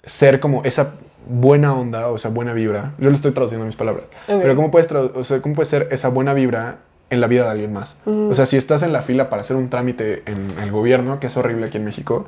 ser 0.04 0.42
como 0.42 0.62
esa 0.66 0.96
buena 1.26 1.74
onda 1.74 2.10
o 2.10 2.18
esa 2.18 2.28
buena 2.28 2.52
vibra? 2.52 2.96
Yo 2.98 3.10
lo 3.10 3.16
estoy 3.16 3.32
traduciendo 3.32 3.66
mis 3.66 3.78
palabras. 3.78 4.08
Pero 4.28 4.54
¿cómo 4.58 4.72
puedes, 4.72 4.92
o 4.92 5.24
sea, 5.24 5.42
¿cómo 5.42 5.56
puedes 5.56 5.70
ser 5.70 5.88
esa 5.92 6.10
buena 6.10 6.34
vibra 6.34 6.80
en 7.10 7.22
la 7.22 7.28
vida 7.28 7.46
de 7.46 7.52
alguien 7.52 7.72
más? 7.72 7.96
O 8.04 8.36
sea, 8.36 8.46
si 8.46 8.58
estás 8.58 8.84
en 8.84 8.92
la 8.92 9.04
fila 9.04 9.30
para 9.30 9.42
hacer 9.42 9.56
un 9.56 9.70
trámite 9.70 10.24
en 10.26 10.60
el 10.62 10.70
gobierno, 10.70 11.22
que 11.22 11.28
es 11.28 11.38
horrible 11.38 11.68
aquí 11.68 11.78
en 11.78 11.86
México, 11.86 12.28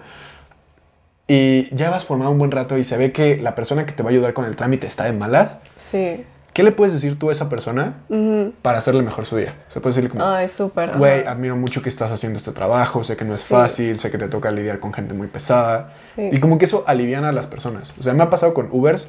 y 1.27 1.75
ya 1.75 1.89
vas 1.89 2.05
formado 2.05 2.31
un 2.31 2.39
buen 2.39 2.51
rato 2.51 2.77
y 2.77 2.85
se 2.85 2.95
ve 2.95 3.11
que 3.11 3.35
la 3.35 3.53
persona 3.53 3.85
que 3.85 3.91
te 3.91 4.01
va 4.01 4.11
a 4.11 4.13
ayudar 4.13 4.31
con 4.31 4.45
el 4.45 4.55
trámite 4.55 4.87
está 4.87 5.03
de 5.03 5.11
malas. 5.11 5.59
Sí. 5.75 6.23
¿Qué 6.57 6.63
le 6.63 6.71
puedes 6.71 6.91
decir 6.91 7.19
tú 7.19 7.29
a 7.29 7.31
esa 7.31 7.49
persona 7.49 7.97
para 8.63 8.79
hacerle 8.79 9.03
mejor 9.03 9.27
su 9.27 9.37
día? 9.37 9.53
Se 9.67 9.79
puede 9.79 9.91
decirle 9.91 10.09
como, 10.09 10.25
ay, 10.25 10.47
súper. 10.47 10.97
Güey, 10.97 11.23
admiro 11.27 11.55
mucho 11.55 11.83
que 11.83 11.89
estás 11.89 12.11
haciendo 12.11 12.37
este 12.37 12.51
trabajo, 12.51 13.03
sé 13.03 13.15
que 13.15 13.25
no 13.25 13.35
es 13.35 13.43
fácil, 13.43 13.99
sé 13.99 14.09
que 14.09 14.17
te 14.17 14.27
toca 14.27 14.49
lidiar 14.49 14.79
con 14.79 14.91
gente 14.91 15.13
muy 15.13 15.27
pesada. 15.27 15.93
Sí. 15.95 16.29
Y 16.31 16.39
como 16.39 16.57
que 16.57 16.65
eso 16.65 16.83
aliviana 16.87 17.29
a 17.29 17.31
las 17.31 17.45
personas. 17.45 17.93
O 17.99 18.01
sea, 18.01 18.13
me 18.13 18.23
ha 18.23 18.31
pasado 18.31 18.55
con 18.55 18.69
Ubers 18.71 19.07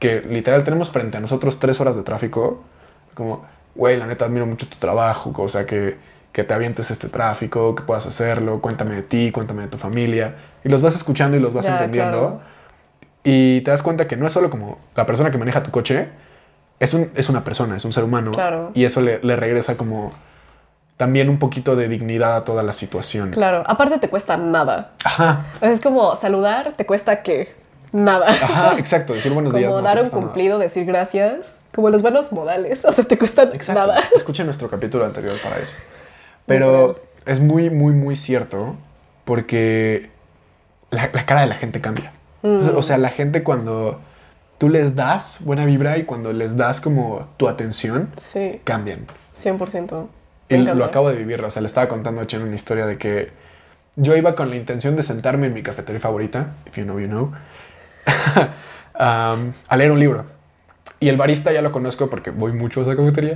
que 0.00 0.22
literal 0.22 0.64
tenemos 0.64 0.90
frente 0.90 1.18
a 1.18 1.20
nosotros 1.20 1.60
tres 1.60 1.80
horas 1.80 1.94
de 1.94 2.02
tráfico. 2.02 2.64
Como, 3.14 3.44
güey, 3.76 3.96
la 3.96 4.08
neta 4.08 4.24
admiro 4.24 4.46
mucho 4.46 4.66
tu 4.66 4.78
trabajo, 4.78 5.32
o 5.36 5.48
sea, 5.48 5.66
que, 5.66 5.98
que 6.32 6.42
te 6.42 6.52
avientes 6.52 6.90
este 6.90 7.08
tráfico, 7.08 7.76
que 7.76 7.84
puedas 7.84 8.08
hacerlo, 8.08 8.60
cuéntame 8.60 8.96
de 8.96 9.02
ti, 9.02 9.30
cuéntame 9.30 9.62
de 9.62 9.68
tu 9.68 9.78
familia. 9.78 10.34
Y 10.64 10.68
los 10.68 10.82
vas 10.82 10.96
escuchando 10.96 11.36
y 11.36 11.40
los 11.40 11.54
vas 11.54 11.66
entendiendo. 11.66 12.42
Y 13.22 13.60
te 13.60 13.70
das 13.70 13.82
cuenta 13.82 14.08
que 14.08 14.16
no 14.16 14.26
es 14.26 14.32
solo 14.32 14.50
como 14.50 14.80
la 14.96 15.06
persona 15.06 15.30
que 15.30 15.38
maneja 15.38 15.62
tu 15.62 15.70
coche, 15.70 16.08
es, 16.80 16.94
un, 16.94 17.10
es 17.14 17.28
una 17.28 17.44
persona, 17.44 17.76
es 17.76 17.84
un 17.84 17.92
ser 17.92 18.04
humano. 18.04 18.32
Claro. 18.32 18.70
Y 18.74 18.84
eso 18.84 19.00
le, 19.00 19.20
le, 19.22 19.36
regresa 19.36 19.76
como 19.76 20.12
también 20.96 21.28
un 21.28 21.38
poquito 21.38 21.76
de 21.76 21.88
dignidad 21.88 22.36
a 22.36 22.44
toda 22.44 22.62
la 22.62 22.72
situación. 22.72 23.30
Claro, 23.30 23.62
aparte 23.66 23.98
te 23.98 24.08
cuesta 24.08 24.36
nada. 24.36 24.92
Ajá. 25.04 25.46
Es 25.60 25.80
como 25.80 26.14
saludar, 26.16 26.72
te 26.76 26.86
cuesta 26.86 27.22
que 27.22 27.54
nada. 27.92 28.26
Ajá, 28.28 28.78
exacto, 28.78 29.14
decir 29.14 29.32
buenos 29.32 29.54
días. 29.54 29.70
Como 29.70 29.82
dar 29.82 30.02
un 30.02 30.10
cumplido, 30.10 30.58
decir 30.58 30.84
gracias, 30.84 31.58
como 31.74 31.90
los 31.90 32.02
buenos 32.02 32.32
modales, 32.32 32.84
o 32.84 32.92
sea, 32.92 33.04
te 33.04 33.18
cuesta 33.18 33.44
exacto. 33.44 33.86
nada. 33.86 34.00
Escuchen 34.14 34.46
nuestro 34.46 34.68
capítulo 34.68 35.04
anterior 35.04 35.36
para 35.42 35.58
eso. 35.58 35.76
Pero 36.46 37.00
es 37.26 37.40
muy, 37.40 37.70
muy, 37.70 37.92
muy 37.92 38.16
cierto 38.16 38.76
porque 39.24 40.10
la, 40.90 41.10
la 41.12 41.26
cara 41.26 41.42
de 41.42 41.46
la 41.46 41.54
gente 41.56 41.80
cambia. 41.80 42.12
Mm. 42.42 42.76
O 42.76 42.82
sea, 42.82 42.98
la 42.98 43.10
gente 43.10 43.42
cuando 43.42 44.00
tú 44.58 44.68
les 44.68 44.94
das 44.94 45.38
buena 45.40 45.64
vibra 45.64 45.96
y 45.98 46.04
cuando 46.04 46.32
les 46.32 46.56
das 46.56 46.80
como 46.80 47.28
tu 47.36 47.48
atención, 47.48 48.10
sí. 48.16 48.60
cambian. 48.64 49.06
100%. 49.36 50.08
Y 50.50 50.56
lo 50.56 50.84
acabo 50.84 51.10
de 51.10 51.16
vivir, 51.16 51.42
o 51.42 51.50
sea, 51.50 51.62
le 51.62 51.66
estaba 51.66 51.88
contando 51.88 52.20
a 52.20 52.26
Chen 52.26 52.42
una 52.42 52.54
historia 52.54 52.86
de 52.86 52.98
que 52.98 53.30
yo 53.96 54.16
iba 54.16 54.34
con 54.34 54.50
la 54.50 54.56
intención 54.56 54.96
de 54.96 55.02
sentarme 55.02 55.46
en 55.46 55.54
mi 55.54 55.62
cafetería 55.62 56.00
favorita, 56.00 56.54
if 56.66 56.76
you 56.76 56.84
know, 56.84 56.98
you 56.98 57.06
know, 57.06 57.32
um, 58.94 59.52
a 59.68 59.76
leer 59.76 59.92
un 59.92 60.00
libro. 60.00 60.24
Y 61.00 61.08
el 61.08 61.16
barista 61.16 61.52
ya 61.52 61.62
lo 61.62 61.70
conozco 61.70 62.08
porque 62.08 62.30
voy 62.30 62.52
mucho 62.52 62.80
a 62.80 62.82
esa 62.84 62.96
cafetería. 62.96 63.34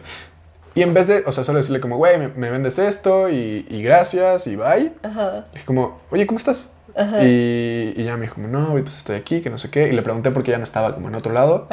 y 0.74 0.82
en 0.82 0.92
vez 0.92 1.06
de, 1.06 1.22
o 1.24 1.32
sea, 1.32 1.44
solo 1.44 1.58
decirle 1.58 1.80
como, 1.80 1.96
güey, 1.96 2.18
me, 2.18 2.50
vendes 2.50 2.78
esto 2.78 3.30
y, 3.30 3.66
y, 3.70 3.82
gracias 3.82 4.46
y 4.46 4.56
bye. 4.56 4.92
Ajá. 5.02 5.46
Es 5.54 5.64
como, 5.64 6.00
oye, 6.10 6.26
¿cómo 6.26 6.38
estás? 6.38 6.72
Y, 7.22 7.94
y, 7.96 8.04
ya 8.04 8.16
me 8.16 8.22
dijo, 8.22 8.40
no, 8.40 8.72
pues 8.72 8.98
estoy 8.98 9.16
aquí, 9.16 9.40
que 9.40 9.50
no 9.50 9.58
sé 9.58 9.70
qué. 9.70 9.88
Y 9.88 9.92
le 9.92 10.02
pregunté 10.02 10.30
por 10.30 10.42
qué 10.42 10.50
ya 10.50 10.58
no 10.58 10.64
estaba 10.64 10.92
como 10.92 11.08
en 11.08 11.14
otro 11.14 11.32
lado. 11.32 11.66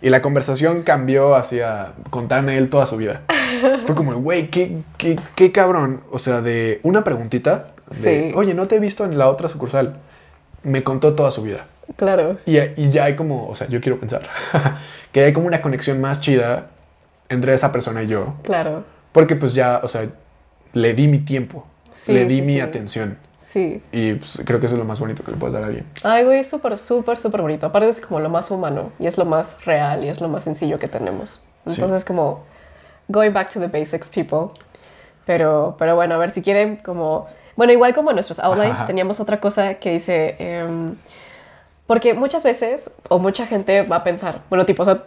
Y 0.00 0.10
la 0.10 0.22
conversación 0.22 0.82
cambió 0.82 1.34
hacia 1.34 1.92
contarme 2.10 2.56
él 2.56 2.68
toda 2.68 2.86
su 2.86 2.96
vida. 2.96 3.22
Fue 3.86 3.94
como, 3.94 4.14
güey, 4.14 4.48
¿qué, 4.48 4.78
qué, 4.96 5.18
qué, 5.34 5.52
cabrón. 5.52 6.02
O 6.10 6.18
sea, 6.18 6.40
de 6.40 6.80
una 6.82 7.04
preguntita. 7.04 7.68
De, 8.02 8.32
Oye, 8.36 8.54
no 8.54 8.68
te 8.68 8.76
he 8.76 8.80
visto 8.80 9.04
en 9.04 9.18
la 9.18 9.28
otra 9.28 9.48
sucursal. 9.48 9.96
Me 10.62 10.84
contó 10.84 11.14
toda 11.14 11.30
su 11.30 11.42
vida. 11.42 11.66
Claro. 11.96 12.38
Y, 12.46 12.58
y 12.58 12.90
ya 12.90 13.04
hay 13.04 13.16
como, 13.16 13.48
o 13.48 13.56
sea, 13.56 13.66
yo 13.68 13.80
quiero 13.80 13.98
pensar 13.98 14.22
que 15.12 15.24
hay 15.24 15.32
como 15.32 15.48
una 15.48 15.60
conexión 15.60 16.00
más 16.00 16.20
chida 16.20 16.68
entre 17.28 17.54
esa 17.54 17.72
persona 17.72 18.02
y 18.02 18.06
yo. 18.06 18.34
Claro. 18.42 18.84
Porque 19.12 19.34
pues 19.34 19.54
ya, 19.54 19.80
o 19.82 19.88
sea, 19.88 20.06
le 20.72 20.94
di 20.94 21.08
mi 21.08 21.18
tiempo. 21.18 21.66
le 22.06 22.26
di 22.26 22.42
mi 22.42 22.60
atención. 22.60 23.18
Sí. 23.40 23.82
Y 23.90 24.14
pues, 24.14 24.42
creo 24.44 24.60
que 24.60 24.66
eso 24.66 24.74
es 24.74 24.78
lo 24.78 24.84
más 24.84 25.00
bonito 25.00 25.24
que 25.24 25.30
le 25.30 25.36
puedes 25.36 25.54
dar 25.54 25.62
a 25.62 25.66
alguien. 25.66 25.86
Ay, 26.04 26.24
güey, 26.24 26.40
es 26.40 26.50
súper, 26.50 26.76
súper, 26.78 27.18
súper 27.18 27.40
bonito. 27.40 27.66
Aparte 27.66 27.88
es 27.88 28.00
como 28.00 28.20
lo 28.20 28.28
más 28.28 28.50
humano 28.50 28.92
y 28.98 29.06
es 29.06 29.16
lo 29.16 29.24
más 29.24 29.64
real 29.64 30.04
y 30.04 30.08
es 30.08 30.20
lo 30.20 30.28
más 30.28 30.44
sencillo 30.44 30.78
que 30.78 30.88
tenemos. 30.88 31.42
Entonces, 31.66 32.04
como 32.04 32.44
going 33.08 33.32
back 33.32 33.50
to 33.50 33.58
the 33.58 33.66
basics, 33.66 34.10
people. 34.10 34.54
Pero, 35.24 35.74
pero 35.78 35.96
bueno, 35.96 36.14
a 36.14 36.18
ver 36.18 36.30
si 36.30 36.42
quieren 36.42 36.76
como... 36.76 37.26
Bueno, 37.56 37.72
igual 37.72 37.94
como 37.94 38.10
en 38.10 38.16
nuestros 38.16 38.38
outlines 38.38 38.86
teníamos 38.86 39.20
otra 39.20 39.40
cosa 39.40 39.74
que 39.74 39.92
dice... 39.92 40.36
Em, 40.38 40.96
porque 41.86 42.14
muchas 42.14 42.44
veces, 42.44 42.90
o 43.08 43.18
mucha 43.18 43.46
gente 43.46 43.82
va 43.82 43.96
a 43.96 44.04
pensar, 44.04 44.42
bueno, 44.48 44.64
tipo, 44.64 44.82
o 44.82 44.84
sea, 44.84 45.02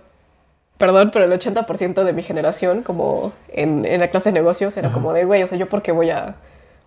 perdón, 0.78 1.12
pero 1.13 1.24
el 1.24 1.32
80% 1.32 2.04
de 2.04 2.12
mi 2.12 2.24
generación, 2.24 2.84
como 2.84 3.32
en, 3.48 3.86
en, 3.86 4.02
la 4.02 4.10
clase 4.10 4.30
de 4.30 4.34
negocios, 4.34 4.75
era 4.75 4.92
como 4.92 5.13
de, 5.13 5.24
güey, 5.24 5.44
o 5.44 5.48
sea, 5.48 5.58
¿yo 5.58 5.70
por 5.70 5.82
qué 5.82 5.94
voy 5.94 6.10
a, 6.10 6.36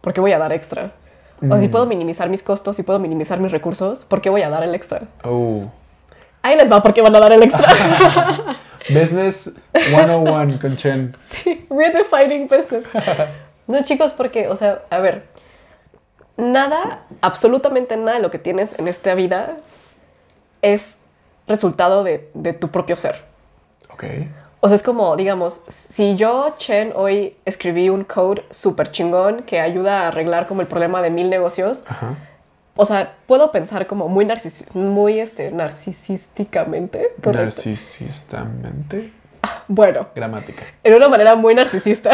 por 0.03 0.13
qué 0.13 0.21
voy 0.21 0.33
a 0.33 0.39
dar 0.39 0.53
extra? 0.53 0.93
O 1.43 1.47
sea, 1.47 1.59
si 1.59 1.69
mm. 1.69 1.71
puedo 1.71 1.87
minimizar 1.87 2.29
mis 2.29 2.43
costos, 2.43 2.77
si 2.77 2.83
puedo 2.83 2.99
minimizar 2.99 3.41
mis 3.41 3.53
recursos, 3.53 4.05
¿por 4.05 4.21
qué 4.21 4.31
voy 4.31 4.43
a 4.43 4.49
dar 4.49 4.63
el 4.63 4.75
extra? 4.75 5.03
Oh. 5.25 5.65
Ahí 6.43 6.57
les 6.57 6.71
va, 6.71 6.83
¿por 6.83 6.95
qué 6.95 7.03
van 7.03 7.15
a 7.15 7.21
dar 7.21 7.33
el 7.33 7.43
extra? 7.43 7.69
business 8.89 9.53
101 9.75 10.59
con 10.61 10.77
Chen. 10.77 11.15
Sí, 11.31 11.67
redefining 11.69 12.49
business. 12.49 12.85
No, 13.67 13.83
chicos, 13.83 14.13
porque, 14.13 14.49
o 14.49 14.57
sea, 14.57 14.83
a 14.91 15.01
ver, 15.01 15.25
nada, 16.37 17.03
absolutamente 17.21 17.97
nada 17.97 18.15
de 18.17 18.23
lo 18.23 18.31
que 18.31 18.39
tienes 18.39 18.79
en 18.79 18.89
esta 18.89 19.15
vida 19.15 19.57
es 20.63 20.99
resultado 21.47 22.05
de, 22.05 22.31
de 22.35 22.53
tu 22.53 22.71
propio 22.71 22.97
ser. 22.97 23.25
Ok. 23.91 24.05
O 24.67 24.69
sea, 24.69 24.75
es 24.75 24.83
como, 24.83 25.15
digamos, 25.15 25.61
si 25.69 26.17
yo, 26.17 26.53
Chen, 26.59 26.93
hoy 26.97 27.37
escribí 27.45 27.89
un 27.89 28.03
code 28.03 28.45
súper 28.51 28.91
chingón 28.91 29.45
que 29.45 29.61
ayuda 29.61 30.01
a 30.01 30.09
arreglar 30.09 30.49
como 30.49 30.61
el 30.61 30.67
problema 30.67 31.01
de 31.03 31.11
mil 31.11 31.31
negocios, 31.31 31.85
o 32.75 32.85
sea, 32.85 33.15
puedo 33.29 33.53
pensar 33.53 33.87
como 33.87 34.09
muy, 34.09 34.25
narcis 34.25 34.65
muy 34.75 35.21
este, 35.21 35.53
narcisísticamente. 35.53 37.13
Narcisistamente. 37.25 39.13
Bueno. 39.69 40.09
Gramática. 40.17 40.65
En 40.83 40.95
una 40.95 41.09
manera 41.09 41.37
muy 41.37 41.55
narcisista. 41.55 42.11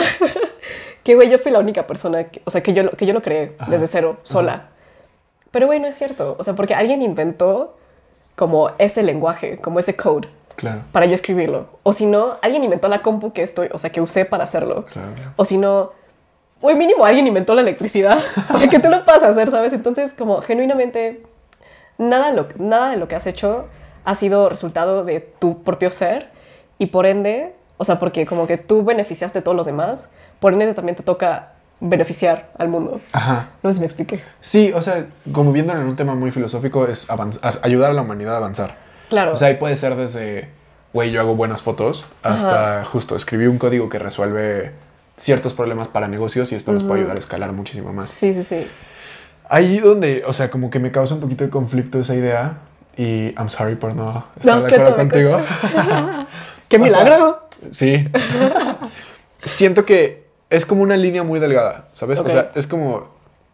que, 1.02 1.14
güey, 1.14 1.30
yo 1.30 1.38
fui 1.38 1.52
la 1.52 1.58
única 1.58 1.86
persona, 1.86 2.24
que, 2.24 2.42
o 2.44 2.50
sea, 2.50 2.62
que 2.62 2.74
yo, 2.74 2.90
que 2.90 3.06
yo 3.06 3.14
lo 3.14 3.22
creé 3.22 3.56
desde 3.68 3.86
cero, 3.86 4.18
sola. 4.24 4.68
Pero, 5.50 5.68
güey, 5.68 5.80
no 5.80 5.86
es 5.86 5.96
cierto. 5.96 6.36
O 6.38 6.44
sea, 6.44 6.54
porque 6.54 6.74
alguien 6.74 7.00
inventó 7.00 7.78
como 8.36 8.72
ese 8.76 9.02
lenguaje, 9.02 9.56
como 9.56 9.78
ese 9.78 9.96
code. 9.96 10.28
Claro. 10.56 10.82
Para 10.92 11.06
yo 11.06 11.14
escribirlo. 11.14 11.66
O 11.82 11.92
si 11.92 12.06
no, 12.06 12.36
alguien 12.42 12.64
inventó 12.64 12.88
la 12.88 13.02
compu 13.02 13.32
que 13.32 13.42
estoy, 13.42 13.68
o 13.72 13.78
sea, 13.78 13.90
que 13.90 14.00
usé 14.00 14.24
para 14.24 14.44
hacerlo. 14.44 14.86
Claro. 14.86 15.10
O 15.36 15.44
si 15.44 15.58
no, 15.58 15.92
güey, 16.60 16.76
mínimo 16.76 17.04
alguien 17.04 17.26
inventó 17.26 17.54
la 17.54 17.60
electricidad 17.60 18.18
para 18.48 18.68
que 18.68 18.78
tú 18.78 18.88
lo 18.88 19.04
puedas 19.04 19.22
hacer, 19.22 19.50
¿sabes? 19.50 19.72
Entonces, 19.72 20.14
como 20.14 20.40
genuinamente, 20.40 21.22
nada, 21.98 22.32
lo, 22.32 22.46
nada 22.58 22.90
de 22.90 22.96
lo 22.96 23.08
que 23.08 23.16
has 23.16 23.26
hecho 23.26 23.66
ha 24.04 24.14
sido 24.14 24.48
resultado 24.48 25.04
de 25.04 25.20
tu 25.20 25.62
propio 25.62 25.90
ser 25.90 26.30
y 26.78 26.86
por 26.86 27.06
ende, 27.06 27.54
o 27.76 27.84
sea, 27.84 27.98
porque 27.98 28.26
como 28.26 28.46
que 28.46 28.58
tú 28.58 28.84
beneficiaste 28.84 29.40
a 29.40 29.44
todos 29.44 29.56
los 29.56 29.66
demás, 29.66 30.08
por 30.40 30.52
ende 30.52 30.72
también 30.74 30.96
te 30.96 31.02
toca 31.02 31.52
beneficiar 31.80 32.50
al 32.58 32.68
mundo. 32.68 33.00
Ajá. 33.12 33.50
No 33.62 33.70
sé 33.70 33.74
si 33.74 33.80
me 33.80 33.86
expliqué. 33.86 34.22
Sí, 34.40 34.72
o 34.72 34.80
sea, 34.80 35.06
como 35.32 35.52
viéndolo 35.52 35.80
en 35.80 35.88
un 35.88 35.96
tema 35.96 36.14
muy 36.14 36.30
filosófico, 36.30 36.86
es 36.86 37.08
ayudar 37.62 37.90
a 37.90 37.94
la 37.94 38.02
humanidad 38.02 38.34
a 38.34 38.38
avanzar. 38.38 38.76
Claro. 39.12 39.34
O 39.34 39.36
sea, 39.36 39.48
ahí 39.48 39.56
puede 39.56 39.76
ser 39.76 39.94
desde, 39.94 40.48
güey, 40.94 41.10
yo 41.10 41.20
hago 41.20 41.36
buenas 41.36 41.60
fotos, 41.60 42.06
hasta 42.22 42.82
justo 42.86 43.14
escribí 43.14 43.46
un 43.46 43.58
código 43.58 43.90
que 43.90 43.98
resuelve 43.98 44.70
ciertos 45.16 45.52
problemas 45.52 45.86
para 45.86 46.08
negocios 46.08 46.50
y 46.50 46.54
esto 46.54 46.72
nos 46.72 46.82
puede 46.82 47.00
ayudar 47.00 47.16
a 47.16 47.18
escalar 47.18 47.52
muchísimo 47.52 47.92
más. 47.92 48.08
Sí, 48.08 48.32
sí, 48.32 48.42
sí. 48.42 48.66
Ahí 49.50 49.80
donde, 49.80 50.24
o 50.26 50.32
sea, 50.32 50.50
como 50.50 50.70
que 50.70 50.78
me 50.78 50.90
causa 50.90 51.14
un 51.14 51.20
poquito 51.20 51.44
de 51.44 51.50
conflicto 51.50 52.00
esa 52.00 52.14
idea 52.14 52.54
y 52.96 53.34
I'm 53.36 53.50
sorry 53.50 53.74
por 53.74 53.94
no 53.94 54.24
estar 54.40 54.62
de 54.62 54.74
acuerdo 54.74 54.96
contigo. 54.96 55.40
¡Qué 56.68 56.78
milagro! 56.78 57.48
sí. 57.70 58.08
Siento 59.44 59.84
que 59.84 60.24
es 60.48 60.64
como 60.64 60.82
una 60.82 60.96
línea 60.96 61.22
muy 61.22 61.38
delgada, 61.38 61.88
¿sabes? 61.92 62.18
O 62.18 62.24
sea, 62.24 62.50
es 62.54 62.66
como 62.66 63.08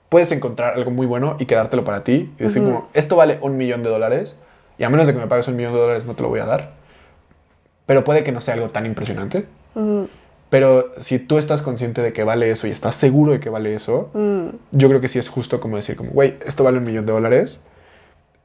puedes 0.08 0.30
encontrar 0.30 0.74
algo 0.74 0.92
muy 0.92 1.06
bueno 1.06 1.34
y 1.40 1.46
quedártelo 1.46 1.82
para 1.82 2.04
ti 2.04 2.32
y 2.38 2.44
decir 2.44 2.62
como, 2.62 2.90
esto 2.94 3.16
vale 3.16 3.38
un 3.42 3.56
millón 3.56 3.82
de 3.82 3.90
dólares 3.90 4.38
y 4.78 4.84
a 4.84 4.88
menos 4.88 5.06
de 5.06 5.12
que 5.12 5.18
me 5.18 5.26
pagues 5.26 5.48
un 5.48 5.56
millón 5.56 5.72
de 5.72 5.80
dólares 5.80 6.06
no 6.06 6.14
te 6.14 6.22
lo 6.22 6.28
voy 6.28 6.40
a 6.40 6.46
dar. 6.46 6.72
Pero 7.86 8.04
puede 8.04 8.22
que 8.22 8.32
no 8.32 8.40
sea 8.40 8.54
algo 8.54 8.68
tan 8.68 8.86
impresionante. 8.86 9.46
Pero 10.50 10.92
si 10.98 11.18
tú 11.18 11.38
estás 11.38 11.62
consciente 11.62 12.00
de 12.00 12.12
que 12.12 12.24
vale 12.24 12.50
eso 12.50 12.66
y 12.66 12.70
estás 12.70 12.96
seguro 12.96 13.32
de 13.32 13.40
que 13.40 13.50
vale 13.50 13.74
eso, 13.74 14.10
mm. 14.14 14.48
yo 14.72 14.88
creo 14.88 15.00
que 15.00 15.08
sí 15.08 15.18
es 15.18 15.28
justo 15.28 15.60
como 15.60 15.76
decir 15.76 15.96
como, 15.96 16.10
güey, 16.10 16.36
esto 16.46 16.64
vale 16.64 16.78
un 16.78 16.84
millón 16.84 17.06
de 17.06 17.12
dólares 17.12 17.64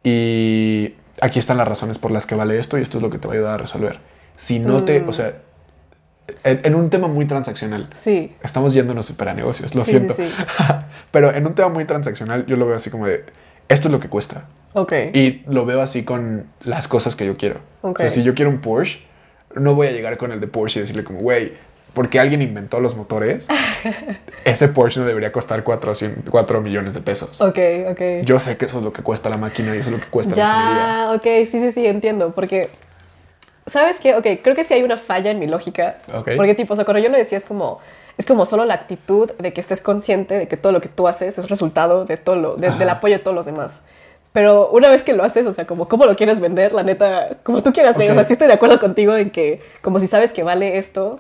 y 0.04 0.96
aquí 1.22 1.40
están 1.40 1.58
las 1.58 1.68
razones 1.68 1.98
por 1.98 2.12
las 2.12 2.26
que 2.26 2.36
vale 2.36 2.60
esto 2.60 2.78
y 2.78 2.82
esto 2.82 2.98
es 2.98 3.02
lo 3.04 3.10
que 3.10 3.20
te 3.20 3.28
va 3.28 3.34
a 3.34 3.38
ayudar 3.38 3.54
a 3.54 3.58
resolver. 3.58 4.00
Si 4.38 4.60
no 4.60 4.84
te, 4.84 5.00
mm. 5.00 5.10
o 5.10 5.14
sea, 5.14 5.34
en, 6.44 6.76
un 6.76 6.90
tema 6.90 7.08
muy 7.08 7.26
transaccional. 7.26 7.88
Sí. 7.92 8.36
Estamos 8.44 8.74
yéndonos 8.74 9.12
para 9.14 9.34
negocios, 9.34 9.74
lo 9.74 9.86
siento. 9.86 10.16
Pero 11.12 11.34
en 11.34 11.46
un 11.48 11.56
tema 11.56 11.70
muy 11.70 11.86
transaccional 11.86 12.46
yo 12.46 12.58
lo 12.58 12.66
veo 12.66 12.76
así 12.76 12.90
como 12.90 13.08
de, 13.08 13.26
esto 13.74 13.88
es 13.88 13.92
lo 13.92 14.00
que 14.00 14.10
cuesta. 14.10 14.46
Ok. 14.74 14.94
Y 15.14 15.44
lo 15.48 15.66
veo 15.66 15.82
así 15.82 16.04
con 16.04 16.48
las 16.62 16.88
cosas 16.88 17.16
que 17.16 17.26
yo 17.26 17.38
quiero. 17.38 17.60
Ok. 17.82 18.04
si 18.10 18.24
yo 18.24 18.34
quiero 18.34 18.50
un 18.50 18.60
Porsche, 18.60 19.00
no 19.56 19.76
voy 19.76 19.88
a 19.88 19.92
llegar 19.92 20.18
con 20.18 20.32
el 20.32 20.40
de 20.40 20.48
Porsche 20.48 20.80
y 20.80 20.82
decirle 20.82 21.04
como, 21.04 21.20
güey, 21.20 21.54
porque 21.94 22.20
alguien 22.20 22.42
inventó 22.42 22.80
los 22.80 22.96
motores, 22.96 23.48
ese 24.46 24.68
Porsche 24.68 25.00
no 25.00 25.06
debería 25.06 25.32
costar 25.32 25.64
4, 25.64 25.94
4 26.30 26.62
millones 26.62 26.94
de 26.94 27.02
pesos. 27.02 27.40
Ok, 27.40 27.60
ok. 27.92 28.02
Yo 28.24 28.40
sé 28.40 28.58
que 28.58 28.66
eso 28.66 28.80
es 28.80 28.84
lo 28.84 28.92
que 28.92 29.04
cuesta 29.04 29.30
la 29.30 29.38
máquina 29.38 29.76
y 29.76 29.80
eso 29.80 29.90
es 29.90 29.96
lo 29.96 30.00
que 30.00 30.08
cuesta 30.08 30.34
ya, 30.34 30.48
la 30.48 30.62
ingeniería. 30.62 31.12
ok, 31.14 31.50
sí, 31.52 31.60
sí, 31.60 31.72
sí, 31.72 31.86
entiendo. 31.86 32.32
Porque, 32.34 32.70
¿sabes 33.68 34.00
qué? 34.00 34.16
Ok, 34.16 34.26
creo 34.44 34.56
que 34.56 34.64
sí 34.64 34.74
hay 34.74 34.82
una 34.82 34.98
falla 34.98 35.30
en 35.30 35.40
mi 35.40 35.46
lógica. 35.46 35.98
Porque, 36.36 36.56
tipo, 36.56 36.74
o 36.74 36.76
sea, 36.76 36.86
cuando 36.86 37.04
yo 37.04 37.10
lo 37.10 37.18
decía 37.18 37.38
es 37.38 37.46
como, 37.46 37.80
es 38.18 38.26
como 38.26 38.46
solo 38.46 38.66
la 38.66 38.76
actitud 38.76 39.32
de 39.32 39.54
que 39.54 39.62
estés 39.62 39.82
consciente 39.82 40.38
de 40.38 40.48
que 40.48 40.58
todo 40.58 40.72
lo 40.72 40.82
que 40.82 40.90
tú 40.90 41.08
haces 41.08 41.38
es 41.38 41.50
resultado 41.50 42.06
de 42.06 42.18
todo 42.18 42.36
lo, 42.36 42.56
del 42.56 42.90
apoyo 42.90 43.16
de 43.16 43.20
todos 43.20 43.36
los 43.36 43.46
demás. 43.46 43.82
Pero 44.34 44.70
una 44.72 44.90
vez 44.90 45.04
que 45.04 45.14
lo 45.14 45.24
haces, 45.24 45.46
o 45.46 45.52
sea, 45.52 45.66
como 45.68 45.88
cómo 45.88 46.06
lo 46.06 46.16
quieres 46.16 46.40
vender, 46.40 46.74
la 46.74 46.84
neta, 46.84 47.38
como 47.44 47.62
tú 47.62 47.72
quieras, 47.72 47.98
o 47.98 48.00
sea, 48.00 48.24
sí 48.24 48.34
estoy 48.34 48.48
de 48.48 48.54
acuerdo 48.54 48.80
contigo 48.80 49.16
en 49.16 49.30
que, 49.30 49.62
como 49.82 50.00
si 50.00 50.08
sabes 50.08 50.34
que 50.34 50.42
vale 50.42 50.78
esto, 50.78 51.20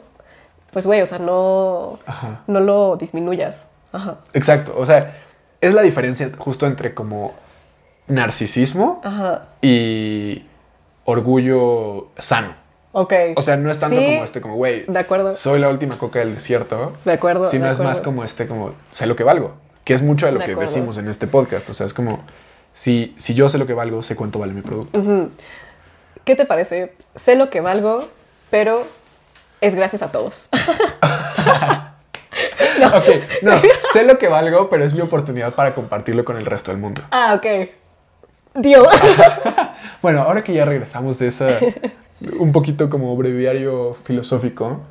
pues 0.72 0.88
güey, 0.88 1.02
o 1.02 1.06
sea, 1.06 1.20
no, 1.20 2.00
no 2.48 2.60
lo 2.60 2.96
disminuyas. 2.96 3.70
Ajá. 3.92 4.18
Exacto, 4.34 4.74
o 4.76 4.86
sea, 4.86 5.16
es 5.62 5.76
la 5.76 5.84
diferencia 5.84 6.30
justo 6.38 6.66
entre 6.66 6.96
como 6.96 7.34
narcisismo 8.08 9.02
y 9.62 10.44
orgullo 11.06 12.08
sano. 12.18 12.63
Ok. 12.94 13.14
O 13.36 13.42
sea, 13.42 13.58
no 13.58 13.70
es 13.72 13.80
tanto 13.80 13.98
como 13.98 14.24
este, 14.24 14.40
como, 14.40 14.56
güey. 14.56 14.86
De 14.88 15.00
acuerdo. 15.00 15.34
Soy 15.34 15.60
la 15.60 15.70
última 15.70 15.98
coca 15.98 16.20
del 16.20 16.36
desierto. 16.36 16.94
De 17.04 17.12
acuerdo. 17.12 17.50
Sino 17.50 17.70
es 17.70 17.80
más 17.80 18.02
como 18.02 18.24
este, 18.24 18.48
como, 18.48 18.74
sé 18.92 19.08
lo 19.08 19.16
que 19.16 19.24
valgo. 19.24 19.56
Que 19.84 19.96
es 19.96 20.02
mucho 20.02 20.28
de 20.28 20.32
lo 20.32 20.40
que 20.40 20.56
decimos 20.56 20.98
en 20.98 21.10
este 21.10 21.28
podcast. 21.28 21.70
O 21.70 21.74
sea, 21.74 21.88
es 21.88 21.94
como, 21.94 22.24
si, 22.72 23.16
si 23.18 23.34
yo 23.34 23.50
sé 23.50 23.58
lo 23.58 23.66
que 23.66 23.74
valgo, 23.74 24.04
sé 24.04 24.16
cuánto 24.16 24.40
vale 24.40 24.54
mi 24.54 24.62
producto. 24.62 25.02
¿Qué 26.24 26.36
te 26.36 26.46
parece? 26.46 26.94
Sé 27.16 27.36
lo 27.36 27.50
que 27.50 27.62
valgo, 27.62 28.08
pero 28.50 28.86
es 29.60 29.76
gracias 29.76 30.04
a 30.04 30.12
todos. 30.12 30.50
no. 32.80 32.88
Ok, 32.88 33.06
no, 33.42 33.60
sé 33.92 34.04
lo 34.04 34.20
que 34.20 34.28
valgo, 34.28 34.70
pero 34.70 34.86
es 34.86 34.94
mi 34.94 35.02
oportunidad 35.02 35.56
para 35.56 35.74
compartirlo 35.74 36.24
con 36.24 36.38
el 36.38 36.46
resto 36.46 36.72
del 36.72 36.80
mundo. 36.80 37.02
Ah, 37.12 37.34
ok. 37.36 37.70
Dios. 38.56 38.88
bueno, 40.02 40.22
ahora 40.22 40.44
que 40.44 40.54
ya 40.54 40.64
regresamos 40.64 41.18
de 41.18 41.28
ese 41.28 41.94
un 42.40 42.52
poquito 42.52 42.90
como 42.90 43.16
breviario 43.16 43.96
filosófico, 44.04 44.82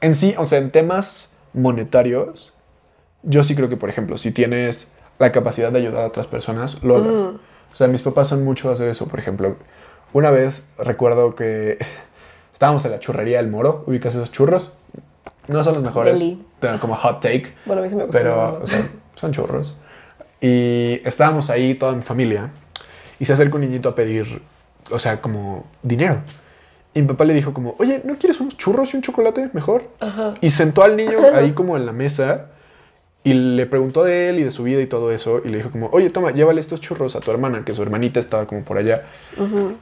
en 0.00 0.14
sí, 0.14 0.34
o 0.38 0.44
sea, 0.44 0.58
en 0.58 0.70
temas 0.70 1.28
monetarios, 1.52 2.54
yo 3.22 3.42
sí 3.42 3.54
creo 3.54 3.68
que, 3.68 3.76
por 3.76 3.88
ejemplo, 3.90 4.18
si 4.18 4.30
tienes 4.30 4.92
la 5.18 5.32
capacidad 5.32 5.70
de 5.72 5.80
ayudar 5.80 6.04
a 6.04 6.06
otras 6.06 6.26
personas, 6.26 6.82
lo 6.82 6.96
hagas. 6.96 7.20
Mm. 7.20 7.36
O 7.72 7.76
sea, 7.76 7.88
mis 7.88 8.02
papás 8.02 8.28
son 8.28 8.44
mucho 8.44 8.70
a 8.70 8.72
hacer 8.72 8.88
eso. 8.88 9.06
Por 9.06 9.18
ejemplo, 9.20 9.56
una 10.12 10.30
vez 10.30 10.64
recuerdo 10.78 11.34
que 11.34 11.78
Estábamos 12.60 12.84
en 12.84 12.90
la 12.90 13.00
churrería 13.00 13.38
del 13.38 13.48
Moro, 13.50 13.84
ubicas 13.86 14.14
esos 14.14 14.30
churros. 14.30 14.70
No 15.48 15.64
son 15.64 15.72
los 15.72 15.82
mejores, 15.82 16.22
como 16.78 16.94
hot 16.94 17.22
take. 17.22 17.54
Bueno, 17.64 17.80
a 17.80 17.82
mí 17.82 17.88
sí 17.88 17.96
me 17.96 18.04
gusta. 18.04 18.18
Pero, 18.18 18.60
o 18.62 18.66
sea, 18.66 18.86
son 19.14 19.32
churros. 19.32 19.78
Y 20.42 21.00
estábamos 21.02 21.48
ahí, 21.48 21.74
toda 21.74 21.92
mi 21.92 22.02
familia, 22.02 22.50
y 23.18 23.24
se 23.24 23.32
acerca 23.32 23.54
un 23.54 23.62
niñito 23.62 23.88
a 23.88 23.94
pedir, 23.94 24.42
o 24.90 24.98
sea, 24.98 25.22
como 25.22 25.64
dinero. 25.82 26.18
Y 26.92 27.02
mi 27.02 27.08
papá 27.08 27.24
le 27.24 27.34
dijo 27.34 27.52
como, 27.54 27.76
oye, 27.78 28.00
¿no 28.04 28.18
quieres 28.18 28.40
unos 28.40 28.56
churros 28.56 28.92
y 28.92 28.96
un 28.96 29.02
chocolate 29.02 29.50
mejor? 29.52 29.84
Ajá. 30.00 30.34
Y 30.40 30.50
sentó 30.50 30.82
al 30.82 30.96
niño 30.96 31.18
ahí 31.34 31.52
como 31.52 31.76
en 31.76 31.86
la 31.86 31.92
mesa 31.92 32.46
y 33.22 33.34
le 33.34 33.66
preguntó 33.66 34.02
de 34.02 34.30
él 34.30 34.38
y 34.40 34.44
de 34.44 34.50
su 34.50 34.64
vida 34.64 34.80
y 34.80 34.86
todo 34.86 35.12
eso. 35.12 35.40
Y 35.44 35.48
le 35.48 35.58
dijo 35.58 35.70
como, 35.70 35.88
oye, 35.92 36.10
toma, 36.10 36.32
llévale 36.32 36.60
estos 36.60 36.80
churros 36.80 37.14
a 37.14 37.20
tu 37.20 37.30
hermana, 37.30 37.64
que 37.64 37.74
su 37.74 37.82
hermanita 37.82 38.18
estaba 38.18 38.46
como 38.46 38.62
por 38.64 38.78
allá. 38.78 39.04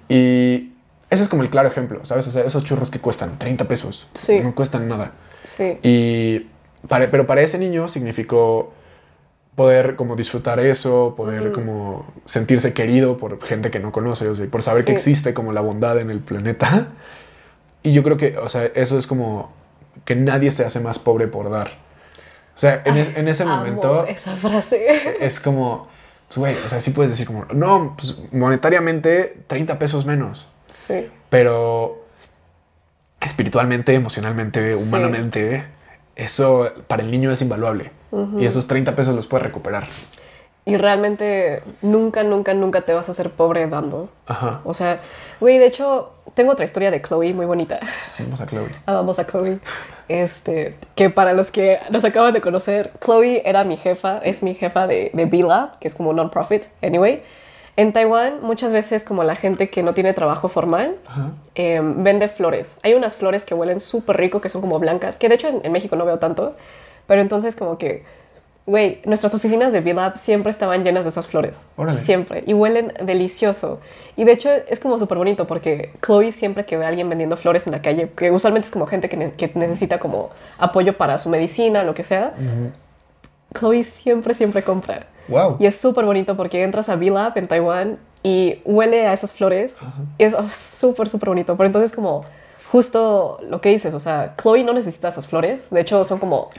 Y 0.08 0.72
ese 1.08 1.22
es 1.22 1.28
como 1.28 1.42
el 1.42 1.50
claro 1.50 1.68
ejemplo, 1.68 2.04
¿sabes? 2.04 2.26
O 2.26 2.30
sea, 2.30 2.44
esos 2.44 2.64
churros 2.64 2.90
que 2.90 2.98
cuestan 2.98 3.38
30 3.38 3.66
pesos. 3.66 4.06
Sí. 4.12 4.40
No 4.40 4.54
cuestan 4.54 4.88
nada. 4.88 5.12
Sí. 5.42 5.78
Y 5.82 6.46
pero 6.88 7.26
para 7.26 7.40
ese 7.40 7.58
niño 7.58 7.88
significó 7.88 8.72
poder 9.58 9.96
como 9.96 10.14
disfrutar 10.14 10.60
eso, 10.60 11.14
poder 11.16 11.50
como 11.50 12.06
sentirse 12.26 12.72
querido 12.72 13.18
por 13.18 13.44
gente 13.44 13.72
que 13.72 13.80
no 13.80 13.90
conoce, 13.90 14.28
o 14.28 14.34
sea, 14.36 14.46
por 14.46 14.62
saber 14.62 14.84
que 14.84 14.92
existe 14.92 15.34
como 15.34 15.52
la 15.52 15.60
bondad 15.60 15.98
en 15.98 16.10
el 16.10 16.20
planeta. 16.20 16.86
Y 17.82 17.90
yo 17.90 18.04
creo 18.04 18.16
que, 18.16 18.38
o 18.38 18.48
sea, 18.48 18.66
eso 18.76 18.96
es 18.96 19.08
como 19.08 19.52
que 20.04 20.14
nadie 20.14 20.52
se 20.52 20.64
hace 20.64 20.78
más 20.78 21.00
pobre 21.00 21.26
por 21.26 21.50
dar. 21.50 21.72
O 22.54 22.58
sea, 22.58 22.82
en, 22.84 22.96
en 22.96 23.26
ese 23.26 23.44
momento... 23.44 24.06
Esa 24.06 24.36
frase. 24.36 25.16
Es 25.20 25.40
como, 25.40 25.88
pues, 26.28 26.38
güey, 26.38 26.54
o 26.64 26.68
sea, 26.68 26.80
sí 26.80 26.92
puedes 26.92 27.10
decir 27.10 27.26
como, 27.26 27.44
no, 27.46 27.96
pues 27.98 28.16
monetariamente 28.30 29.38
30 29.48 29.76
pesos 29.80 30.06
menos. 30.06 30.48
Sí. 30.70 31.10
Pero 31.30 32.04
espiritualmente, 33.20 33.92
emocionalmente, 33.92 34.76
humanamente, 34.76 35.64
eso 36.14 36.70
para 36.86 37.02
el 37.02 37.10
niño 37.10 37.32
es 37.32 37.42
invaluable. 37.42 37.97
Y 38.38 38.46
esos 38.46 38.66
30 38.66 38.94
pesos 38.96 39.14
los 39.14 39.26
puedes 39.26 39.46
recuperar. 39.46 39.86
Y 40.64 40.76
realmente 40.76 41.62
nunca, 41.80 42.22
nunca, 42.24 42.52
nunca 42.52 42.82
te 42.82 42.92
vas 42.92 43.08
a 43.08 43.12
hacer 43.12 43.30
pobre 43.30 43.66
dando. 43.68 44.10
Ajá. 44.26 44.60
O 44.64 44.74
sea, 44.74 45.00
güey, 45.40 45.58
de 45.58 45.66
hecho, 45.66 46.10
tengo 46.34 46.52
otra 46.52 46.64
historia 46.64 46.90
de 46.90 47.00
Chloe 47.00 47.32
muy 47.32 47.46
bonita. 47.46 47.78
Vamos 48.18 48.40
a 48.40 48.46
Chloe. 48.46 48.70
Ah, 48.86 48.92
vamos 48.94 49.18
a 49.18 49.26
Chloe. 49.26 49.60
Este, 50.08 50.76
que 50.94 51.10
para 51.10 51.32
los 51.32 51.50
que 51.50 51.78
nos 51.90 52.04
acaban 52.04 52.34
de 52.34 52.40
conocer, 52.40 52.92
Chloe 53.02 53.42
era 53.44 53.64
mi 53.64 53.76
jefa, 53.76 54.18
es 54.18 54.42
mi 54.42 54.54
jefa 54.54 54.86
de, 54.86 55.10
de 55.14 55.24
B-Lab, 55.24 55.78
que 55.78 55.88
es 55.88 55.94
como 55.94 56.12
non-profit, 56.12 56.66
anyway. 56.82 57.22
En 57.78 57.92
Taiwán, 57.92 58.40
muchas 58.42 58.72
veces, 58.72 59.04
como 59.04 59.22
la 59.22 59.36
gente 59.36 59.70
que 59.70 59.84
no 59.84 59.94
tiene 59.94 60.12
trabajo 60.12 60.48
formal, 60.48 60.96
em, 61.54 62.02
vende 62.02 62.26
flores. 62.26 62.76
Hay 62.82 62.94
unas 62.94 63.14
flores 63.14 63.44
que 63.44 63.54
huelen 63.54 63.78
súper 63.78 64.16
rico, 64.16 64.40
que 64.40 64.48
son 64.48 64.60
como 64.60 64.80
blancas, 64.80 65.16
que 65.16 65.28
de 65.28 65.36
hecho 65.36 65.46
en, 65.62 65.70
México 65.70 65.94
no 65.94 66.04
veo 66.04 66.18
tanto, 66.18 66.56
pero 67.08 67.22
entonces, 67.22 67.56
como 67.56 67.78
que, 67.78 68.04
güey, 68.66 69.00
nuestras 69.06 69.32
oficinas 69.32 69.72
de 69.72 69.80
B-Lab 69.80 70.18
siempre 70.18 70.50
estaban 70.50 70.84
llenas 70.84 71.04
de 71.04 71.08
esas 71.08 71.26
flores. 71.26 71.64
Siempre. 71.94 72.44
Y 72.46 72.52
huelen 72.52 72.92
delicioso. 73.02 73.80
Y 74.14 74.24
de 74.24 74.32
hecho, 74.32 74.50
es 74.68 74.78
como 74.78 74.98
súper 74.98 75.16
bonito 75.16 75.46
porque 75.46 75.90
Chloe, 76.04 76.30
siempre 76.30 76.66
que 76.66 76.76
ve 76.76 76.84
a 76.84 76.88
alguien 76.88 77.08
vendiendo 77.08 77.38
flores 77.38 77.66
en 77.66 77.72
la 77.72 77.80
calle, 77.80 78.10
que 78.14 78.30
usualmente 78.30 78.66
es 78.66 78.70
como 78.70 78.86
gente 78.86 79.08
que, 79.08 79.16
necesita 79.54 79.98
como 79.98 80.28
apoyo 80.58 80.96
para 80.98 81.16
su 81.16 81.30
medicina, 81.30 81.82
lo 81.82 81.94
que 81.94 82.02
sea, 82.02 82.34
Chloe 83.58 83.82
siempre, 83.82 84.34
siempre 84.34 84.62
compra. 84.62 85.06
Y 85.58 85.64
es 85.64 85.76
súper 85.76 86.04
bonito 86.04 86.36
porque 86.36 86.62
entras 86.62 86.90
a 86.90 86.96
Villa 86.96 87.32
en 87.34 87.48
Taiwán 87.48 87.98
y 88.22 88.60
huele 88.66 89.06
a 89.06 89.14
esas 89.14 89.32
flores. 89.32 89.76
Es 90.18 90.34
súper, 90.52 91.08
súper 91.08 91.30
bonito. 91.30 91.56
Pero 91.56 91.68
entonces 91.68 91.90
como 91.92 92.26
justo 92.70 93.40
lo 93.48 93.62
que 93.62 93.70
dices, 93.70 93.94
o 93.94 93.98
sea, 93.98 94.34
Chloe 94.36 94.62
no 94.62 94.74
necesita 94.74 95.08
esas 95.08 95.26
flores. 95.26 95.70
De 95.70 95.80
hecho, 95.80 96.04
son 96.04 96.18
como 96.18 96.50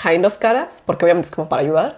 kind 0.00 0.24
of 0.24 0.36
caras, 0.36 0.82
porque 0.84 1.04
obviamente 1.04 1.26
es 1.26 1.34
como 1.34 1.48
para 1.48 1.62
ayudar. 1.62 1.96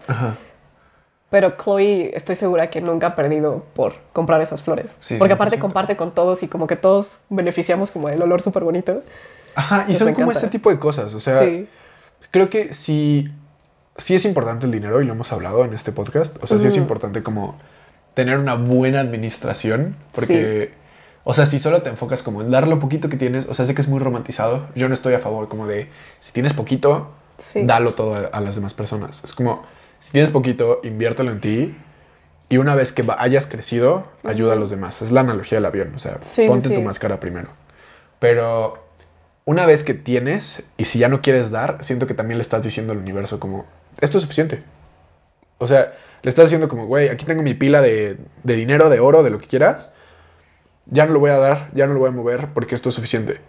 Pero 1.31 1.55
Chloe 1.63 2.11
estoy 2.15 2.37
segura 2.37 2.71
que 2.71 2.81
nunca 2.81 3.09
ha 3.09 3.17
perdido 3.17 3.65
por 3.75 3.95
comprar 4.13 4.41
esas 4.41 4.63
flores. 4.63 4.93
porque 5.19 5.35
aparte 5.35 5.59
comparte 5.59 5.97
con 5.97 6.15
todos 6.15 6.43
y 6.43 6.49
como 6.49 6.67
que 6.67 6.77
todos 6.77 7.19
beneficiamos 7.29 7.91
como 7.91 8.09
del 8.09 8.23
olor 8.23 8.41
súper 8.41 8.65
bonito. 8.65 9.03
Ajá, 9.55 9.87
y 9.89 9.95
son 9.97 10.15
como 10.15 10.33
ese 10.33 10.49
tipo 10.49 10.71
de 10.71 10.79
cosas. 10.79 11.13
O 11.15 11.21
sea, 11.21 11.43
creo 12.31 12.49
que 12.49 12.73
si 12.73 13.31
sí 13.99 14.15
es 14.15 14.25
importante 14.25 14.65
el 14.65 14.73
dinero 14.73 15.03
y 15.03 15.05
lo 15.05 15.13
hemos 15.13 15.33
hablado 15.33 15.65
en 15.65 15.75
este 15.75 15.93
podcast. 15.93 16.43
O 16.43 16.47
sea, 16.47 16.59
sí 16.59 16.67
es 16.67 16.77
importante 16.77 17.23
como 17.23 17.59
tener 18.15 18.39
una 18.39 18.55
buena 18.55 19.01
administración 19.01 19.97
porque, 20.15 20.73
o 21.25 21.35
sea, 21.35 21.47
si 21.47 21.59
solo 21.59 21.83
te 21.83 21.91
enfocas 21.91 22.23
como 22.23 22.41
en 22.41 22.51
dar 22.51 22.67
lo 22.67 22.79
poquito 22.79 23.09
que 23.09 23.17
tienes, 23.17 23.47
o 23.49 23.55
sea, 23.55 23.67
sé 23.67 23.75
que 23.75 23.81
es 23.83 23.89
muy 23.89 23.99
romantizado. 23.99 24.67
Yo 24.75 24.89
no 24.89 24.95
estoy 24.95 25.15
a 25.15 25.19
favor 25.19 25.49
como 25.49 25.67
de, 25.67 25.89
si 26.21 26.33
tienes 26.33 26.55
poquito, 26.55 27.11
dalo 27.65 27.95
todo 27.95 28.29
a, 28.33 28.41
las 28.41 28.55
demás 28.55 28.75
personas. 28.75 29.23
Es 29.25 29.35
como, 29.35 29.65
si 30.01 30.13
tienes 30.13 30.31
poquito, 30.31 30.81
inviértelo 30.83 31.31
en 31.31 31.41
ti 31.41 31.77
y 32.49 32.57
una 32.57 32.75
vez 32.75 32.93
que 32.93 33.05
hayas 33.19 33.47
crecido, 33.47 34.07
ayuda 34.25 34.55
a 34.55 34.57
los 34.57 34.71
demás. 34.71 35.03
Es 35.03 35.13
la 35.13 35.21
analogía 35.21 35.57
del 35.57 35.67
avión, 35.67 35.93
o 35.95 35.99
sea, 35.99 36.19
ponte 36.47 36.71
tu 36.71 36.81
máscara 36.81 37.21
primero. 37.21 37.49
Pero 38.19 38.85
una 39.45 39.67
vez 39.67 39.85
que 39.85 39.95
tienes 39.95 40.63
y 40.77 40.87
si 40.87 40.99
ya 40.99 41.09
no 41.09 41.23
quieres 41.23 41.51
dar, 41.51 41.85
siento 41.85 42.07
que 42.07 42.15
también 42.15 42.39
le 42.39 42.43
estás 42.43 42.63
diciendo 42.63 42.93
al 42.93 42.99
universo 42.99 43.39
como, 43.41 43.67
esto 44.01 44.19
es 44.19 44.23
suficiente. 44.23 44.63
O 45.59 45.67
sea, 45.67 45.95
le 46.23 46.29
estás 46.29 46.47
diciendo 46.47 46.69
como, 46.69 46.87
güey, 46.87 47.09
aquí 47.09 47.25
tengo 47.25 47.43
mi 47.43 47.55
pila 47.55 47.81
de, 47.81 48.17
dinero, 48.43 48.89
de 48.89 49.01
oro, 49.01 49.23
de 49.23 49.31
lo 49.31 49.39
que 49.39 49.47
quieras. 49.47 49.93
Ya 50.87 51.07
no 51.07 51.13
lo 51.13 51.21
voy 51.21 51.31
a 51.31 51.39
dar, 51.39 51.71
ya 51.75 51.87
no 51.87 51.95
lo 51.95 52.01
voy 52.01 52.09
a 52.09 52.13
mover 52.13 52.49
porque 52.55 52.75
esto 52.75 52.89
es 52.89 52.95
suficiente. 52.95 53.41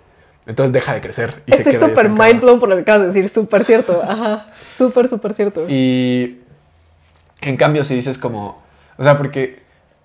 Entonces 0.45 0.73
deja 0.73 0.93
de 0.93 1.01
crecer. 1.01 1.43
Y 1.45 1.53
Estoy 1.53 1.73
súper 1.73 2.09
mind 2.09 2.41
blown 2.41 2.59
por 2.59 2.69
lo 2.69 2.75
que 2.75 2.81
acabas 2.81 3.01
de 3.01 3.07
decir, 3.07 3.29
súper 3.29 3.63
cierto. 3.63 4.01
Ajá, 4.03 4.47
súper, 4.61 5.07
súper 5.07 5.33
cierto. 5.33 5.65
Y 5.69 6.39
en 7.41 7.57
cambio, 7.57 7.83
si 7.83 7.95
dices 7.95 8.17
como, 8.17 8.61
o 8.97 9.03
sea, 9.03 9.17
porque 9.17 9.59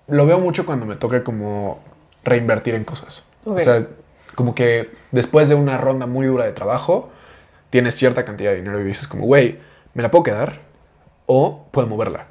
lo 0.07 0.25
veo 0.25 0.39
mucho 0.39 0.65
cuando 0.65 0.85
me 0.85 0.95
toca 0.95 1.23
como 1.23 1.79
reinvertir 2.23 2.75
en 2.75 2.83
cosas. 2.83 3.23
O 3.43 3.57
sea, 3.59 3.87
como 4.35 4.53
que 4.55 4.91
después 5.11 5.49
de 5.49 5.55
una 5.55 5.77
ronda 5.77 6.05
muy 6.05 6.27
dura 6.27 6.45
de 6.45 6.51
trabajo, 6.51 7.11
tienes 7.69 7.95
cierta 7.95 8.25
cantidad 8.25 8.51
de 8.51 8.57
dinero 8.57 8.79
y 8.79 8.83
dices 8.83 9.07
como, 9.07 9.25
güey, 9.25 9.57
me 9.93 10.03
la 10.03 10.11
puedo 10.11 10.23
quedar 10.23 10.59
o 11.25 11.65
puedo 11.71 11.87
moverla. 11.87 12.27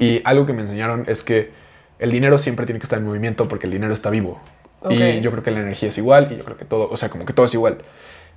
Y 0.00 0.20
algo 0.24 0.46
que 0.46 0.52
me 0.52 0.62
enseñaron 0.62 1.04
es 1.06 1.22
que 1.22 1.52
el 1.98 2.10
dinero 2.10 2.38
siempre 2.38 2.66
tiene 2.66 2.80
que 2.80 2.84
estar 2.84 2.98
en 2.98 3.04
movimiento 3.04 3.48
porque 3.48 3.66
el 3.66 3.72
dinero 3.72 3.92
está 3.92 4.10
vivo. 4.10 4.40
Y 4.90 5.20
yo 5.20 5.30
creo 5.30 5.42
que 5.42 5.50
la 5.50 5.60
energía 5.60 5.88
es 5.88 5.98
igual 5.98 6.30
y 6.32 6.36
yo 6.36 6.44
creo 6.44 6.56
que 6.56 6.64
todo, 6.64 6.88
o 6.90 6.96
sea, 6.96 7.08
como 7.08 7.24
que 7.24 7.32
todo 7.32 7.46
es 7.46 7.54
igual. 7.54 7.78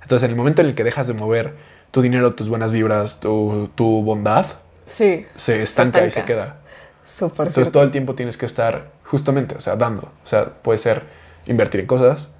Entonces, 0.02 0.24
en 0.24 0.30
el 0.30 0.36
momento 0.36 0.62
en 0.62 0.68
el 0.68 0.74
que 0.74 0.84
dejas 0.84 1.06
de 1.06 1.14
mover 1.14 1.54
tu 1.90 2.02
dinero, 2.02 2.34
tus 2.34 2.48
buenas 2.48 2.72
vibras, 2.72 3.20
tu, 3.20 3.68
tu 3.74 4.02
bondad, 4.02 4.46
sí, 4.86 5.26
se 5.36 5.62
estanca, 5.62 6.06
y 6.06 6.10
se 6.10 6.24
queda. 6.24 6.56
Súper 7.04 7.48
Entonces, 7.48 7.72
todo 7.72 7.82
el 7.82 7.90
tiempo 7.90 8.14
tienes 8.14 8.36
que 8.36 8.46
estar 8.46 8.90
justamente, 9.04 9.54
o 9.56 9.60
sea, 9.60 9.76
dando. 9.76 10.02
O 10.24 10.26
sea, 10.26 10.46
puede 10.46 10.78
ser 10.78 11.02
invertir 11.46 11.80
en 11.80 11.86
cosas, 11.86 12.30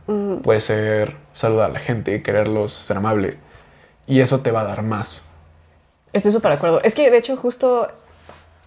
puede 0.42 0.60
ser 0.60 1.16
saludar 1.34 1.70
a 1.70 1.72
la 1.74 1.80
gente, 1.80 2.22
quererlos, 2.22 2.72
ser 2.72 2.96
amable. 2.96 3.36
Y 4.06 4.20
eso 4.20 4.40
te 4.40 4.50
va 4.50 4.62
a 4.62 4.64
dar 4.64 4.82
más. 4.82 5.24
Estoy 6.12 6.32
súper 6.32 6.52
de 6.52 6.56
acuerdo. 6.56 6.80
Es 6.82 6.94
que 6.94 7.10
de 7.10 7.18
hecho 7.18 7.36
justo 7.36 7.88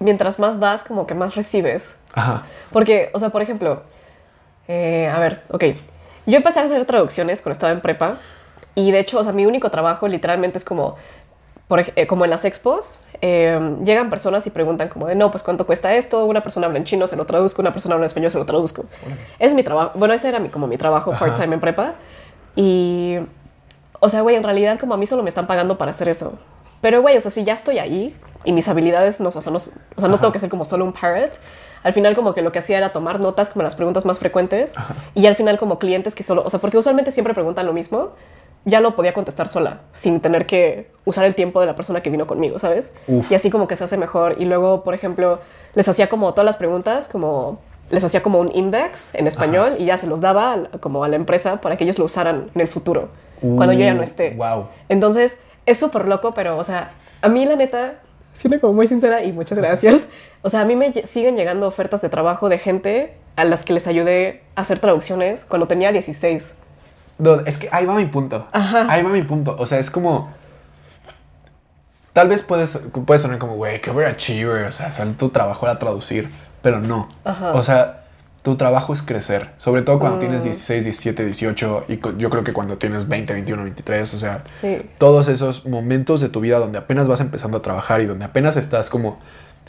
mientras 0.02 0.40
más 0.40 0.60
das, 0.60 0.84
como 0.84 1.08
que 1.08 1.14
más 1.14 1.36
recibes. 1.36 1.96
Ajá. 2.14 2.44
Porque, 2.72 3.10
o 3.14 3.20
sea, 3.20 3.30
por 3.30 3.42
ejemplo, 3.42 3.84
eh, 4.72 5.10
a 5.10 5.20
ver, 5.20 5.42
ok. 5.50 5.66
Yo 6.26 6.38
empecé 6.38 6.62
a 6.62 6.64
hacer 6.64 6.86
traducciones 6.86 7.42
cuando 7.42 7.54
estaba 7.54 7.74
en 7.74 7.82
prepa 7.82 8.20
y 8.74 8.92
de 8.92 9.00
hecho, 9.00 9.20
o 9.20 9.24
sea, 9.24 9.34
mi 9.34 9.46
único 9.46 9.70
trabajo 9.70 10.08
literalmente 10.08 10.58
es 10.58 10.64
como, 10.64 10.96
por, 11.68 11.82
eh, 11.82 12.08
como 12.08 12.24
en 12.24 12.30
las 12.30 12.46
expos, 12.46 13.02
em, 13.20 13.84
llegan 13.84 14.10
personas 14.10 14.48
y 14.48 14.50
preguntan 14.50 14.88
como 14.88 15.08
de, 15.08 15.16
no, 15.16 15.30
pues 15.30 15.44
cuánto 15.44 15.66
cuesta 15.66 15.94
esto, 15.94 16.26
una 16.26 16.42
persona 16.42 16.68
habla 16.68 16.78
en 16.78 16.86
chino, 16.86 17.06
se 17.06 17.18
lo 17.18 17.26
traduzco, 17.26 17.62
una 17.62 17.74
persona 17.74 17.96
habla 17.96 18.06
en 18.06 18.08
español, 18.08 18.32
se 18.32 18.38
lo 18.38 18.46
traduzco. 18.46 18.86
Es 19.40 19.54
mi 19.54 19.62
trabajo, 19.62 19.92
bueno, 19.96 20.14
ese 20.14 20.30
era 20.30 20.40
mi, 20.40 20.48
como 20.48 20.68
mi 20.68 20.78
trabajo 20.78 21.12
part-time 21.12 21.56
en 21.56 21.60
prepa 21.60 21.96
y, 22.56 23.18
o 24.00 24.08
sea, 24.08 24.22
güey, 24.22 24.38
en 24.38 24.44
realidad 24.44 24.80
como 24.80 24.94
a 24.94 24.98
mí 24.98 25.06
solo 25.06 25.22
me 25.22 25.30
están 25.30 25.48
pagando 25.48 25.78
para 25.78 25.92
hacer 25.92 26.08
eso. 26.08 26.40
Pero, 26.80 27.02
güey, 27.02 27.18
o 27.18 27.22
sea, 27.22 27.30
si 27.30 27.44
ya 27.44 27.54
estoy 27.54 27.78
ahí 27.80 28.16
y 28.46 28.54
mis 28.54 28.70
habilidades 28.70 29.20
no, 29.20 29.30
o 29.30 29.32
sea, 29.34 29.52
no, 29.52 29.58
o 29.58 29.60
sea, 30.00 30.08
no 30.08 30.18
tengo 30.18 30.32
que 30.32 30.40
ser 30.40 30.50
como 30.50 30.64
solo 30.64 30.86
un 30.86 30.94
parrot, 30.94 31.40
al 31.84 31.94
final 31.94 32.16
como 32.16 32.34
que 32.34 32.42
lo 32.42 32.52
que 32.52 32.60
hacía 32.60 32.78
era 32.78 32.92
tomar 32.92 33.20
notas 33.20 33.50
como 33.50 33.64
las 33.64 33.76
preguntas 33.76 34.06
más 34.06 34.20
frecuentes 34.20 34.74
y 35.14 35.26
al 35.26 35.36
final 35.36 35.58
como 35.58 35.80
clientes 35.80 36.16
que 36.16 36.24
solo, 36.24 36.44
o 36.46 36.50
sea, 36.50 36.60
porque 36.60 36.78
usualmente 36.78 37.12
siempre 37.12 37.34
preguntan 37.34 37.66
lo 37.66 37.74
mismo, 37.74 38.12
ya 38.66 38.80
lo 38.80 38.96
podía 38.96 39.14
contestar 39.14 39.48
sola, 39.48 39.82
sin 39.92 40.20
tener 40.20 40.46
que 40.46 40.92
usar 41.06 41.26
el 41.26 41.36
tiempo 41.36 41.60
de 41.60 41.66
la 41.66 41.76
persona 41.76 42.02
que 42.02 42.10
vino 42.10 42.28
conmigo, 42.28 42.60
¿sabes? 42.60 42.94
Y 43.08 43.34
así 43.34 43.50
como 43.50 43.68
que 43.68 43.76
se 43.76 43.84
hace 43.84 43.98
mejor. 43.98 44.36
Y 44.38 44.46
luego, 44.46 44.84
por 44.84 44.94
ejemplo, 44.94 45.40
les 45.74 45.88
hacía 45.88 46.10
como 46.10 46.32
todas 46.34 46.46
las 46.46 46.58
preguntas, 46.58 47.08
como 47.08 47.60
les 47.90 48.04
hacía 48.04 48.22
como 48.22 48.40
un 48.40 48.52
index 48.54 49.14
en 49.14 49.28
español 49.28 49.76
y 49.78 49.86
ya 49.86 49.98
se 49.98 50.08
los 50.08 50.22
daba 50.22 50.70
como 50.80 51.04
a 51.04 51.10
la 51.10 51.16
empresa 51.16 51.60
para 51.60 51.76
que 51.76 51.84
ellos 51.84 52.00
lo 52.00 52.06
usaran 52.06 52.50
en 52.54 52.62
el 52.62 52.68
futuro, 52.68 53.10
cuando 53.42 53.74
yo 53.74 53.80
ya 53.80 53.94
no 53.94 54.04
esté. 54.04 54.32
Wow. 54.36 54.68
Entonces, 54.88 55.38
es 55.66 55.78
súper 55.78 56.08
loco, 56.08 56.34
pero, 56.34 56.58
o 56.58 56.64
sea, 56.64 56.92
a 57.22 57.30
mí 57.30 57.46
la 57.46 57.56
neta, 57.56 57.96
siendo 58.34 58.60
como 58.60 58.74
muy 58.74 58.88
sincera 58.88 59.24
y 59.24 59.32
muchas 59.32 59.58
gracias, 59.58 60.06
o 60.42 60.50
sea, 60.50 60.62
a 60.62 60.66
mí 60.66 60.76
me 60.76 60.92
siguen 61.06 61.36
llegando 61.36 61.68
ofertas 61.68 62.02
de 62.02 62.10
trabajo 62.10 62.50
de 62.50 62.58
gente 62.58 63.14
a 63.36 63.46
las 63.46 63.64
que 63.64 63.74
les 63.74 63.88
ayudé 63.88 64.42
a 64.56 64.62
hacer 64.62 64.80
traducciones 64.80 65.46
cuando 65.46 65.68
tenía 65.68 65.92
16. 65.92 66.54
es 67.46 67.58
que 67.58 67.70
ahí 67.72 67.86
va 67.86 67.96
mi 67.96 68.06
punto. 68.06 68.48
Ahí 68.52 69.04
va 69.04 69.10
mi 69.10 69.22
punto. 69.22 69.56
O 69.58 69.66
sea, 69.66 69.80
es 69.80 69.90
como... 69.90 70.30
Tal 72.14 72.28
vez 72.28 72.42
puedes, 72.42 72.78
puedes 73.06 73.22
sonar 73.22 73.40
como, 73.40 73.56
güey, 73.56 73.80
qué 73.80 73.90
overachiever, 73.90 74.66
o 74.66 74.72
sea, 74.74 74.90
tu 75.18 75.30
trabajo 75.30 75.66
era 75.66 75.80
traducir, 75.80 76.30
pero 76.62 76.80
no. 76.80 77.08
O 77.54 77.64
sea, 77.64 78.01
tu 78.42 78.56
trabajo 78.56 78.92
es 78.92 79.04
crecer, 79.04 79.52
sobre 79.58 79.84
todo 79.84 80.00
cuando 80.00 80.18
tienes 80.18 80.44
16, 80.44 80.84
17, 80.84 81.26
18 81.26 81.86
y 81.90 82.00
yo 82.18 82.30
creo 82.32 82.44
que 82.44 82.54
cuando 82.54 82.78
tienes 82.78 83.08
20, 83.08 83.34
21, 83.34 83.64
23, 83.64 84.14
o 84.16 84.18
sea, 84.18 84.44
todos 84.98 85.28
esos 85.28 85.66
momentos 85.68 86.22
de 86.22 86.30
tu 86.30 86.40
vida 86.40 86.58
donde 86.58 86.80
apenas 86.80 87.08
vas 87.08 87.22
empezando 87.22 87.60
a 87.60 87.62
trabajar 87.62 88.02
y 88.02 88.08
donde 88.08 88.26
apenas 88.26 88.58
estás 88.58 88.90
como 88.90 89.20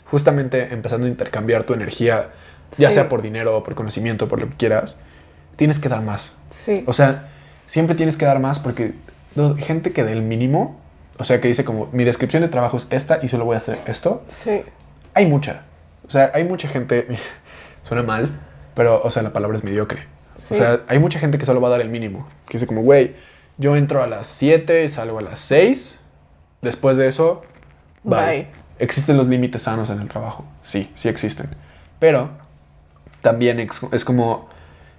justamente 0.09 0.73
empezando 0.73 1.05
a 1.05 1.09
intercambiar 1.09 1.63
tu 1.63 1.73
energía, 1.73 2.29
ya 2.77 2.89
sea 2.89 3.09
por 3.09 3.21
dinero, 3.21 3.55
o 3.57 3.63
por 3.63 3.75
conocimiento, 3.75 4.27
por 4.27 4.41
lo 4.41 4.49
que 4.49 4.55
quieras, 4.55 4.97
tienes 5.55 5.77
que 5.77 5.87
dar 5.87 6.01
más. 6.01 6.33
Sí. 6.49 6.83
O 6.87 6.93
sea, 6.93 7.29
siempre 7.67 7.95
tienes 7.95 8.17
que 8.17 8.25
dar 8.25 8.39
más 8.39 8.57
porque 8.57 8.93
gente 9.59 9.91
que 9.93 10.03
del 10.03 10.23
mínimo, 10.23 10.79
o 11.19 11.23
sea, 11.23 11.39
que 11.39 11.47
dice 11.47 11.63
como 11.63 11.89
mi 11.91 12.03
descripción 12.03 12.41
de 12.41 12.49
trabajo 12.49 12.77
es 12.77 12.87
esta 12.89 13.19
y 13.21 13.27
solo 13.27 13.45
voy 13.45 13.53
a 13.53 13.57
hacer 13.57 13.79
esto. 13.85 14.23
Sí. 14.27 14.61
Hay 15.13 15.27
mucha. 15.27 15.61
O 16.07 16.11
sea, 16.11 16.31
hay 16.33 16.43
mucha 16.43 16.67
gente, 16.67 17.07
suena 17.83 18.01
mal, 18.01 18.31
pero, 18.75 19.01
o 19.03 19.11
sea, 19.11 19.23
la 19.23 19.33
palabra 19.33 19.57
es 19.57 19.63
mediocre. 19.63 20.05
O 20.35 20.39
sea, 20.39 20.81
hay 20.87 20.99
mucha 20.99 21.19
gente 21.19 21.37
que 21.37 21.45
solo 21.45 21.61
va 21.61 21.67
a 21.67 21.71
dar 21.71 21.81
el 21.81 21.89
mínimo. 21.89 22.27
Que 22.47 22.53
dice 22.53 22.67
como, 22.67 22.81
güey, 22.81 23.15
yo 23.57 23.75
entro 23.75 24.01
a 24.01 24.07
las 24.07 24.27
7 24.27 24.85
y 24.85 24.89
salgo 24.89 25.19
a 25.19 25.21
las 25.21 25.39
6. 25.39 25.99
Después 26.61 26.97
de 26.97 27.07
eso, 27.07 27.43
bye. 28.03 28.47
¿Existen 28.79 29.17
los 29.17 29.27
límites 29.27 29.63
sanos 29.63 29.89
en 29.89 29.99
el 29.99 30.07
trabajo? 30.07 30.45
Sí, 30.61 30.89
sí 30.95 31.07
existen. 31.09 31.49
Pero 31.99 32.29
también 33.21 33.59
es, 33.59 34.05
como, 34.05 34.49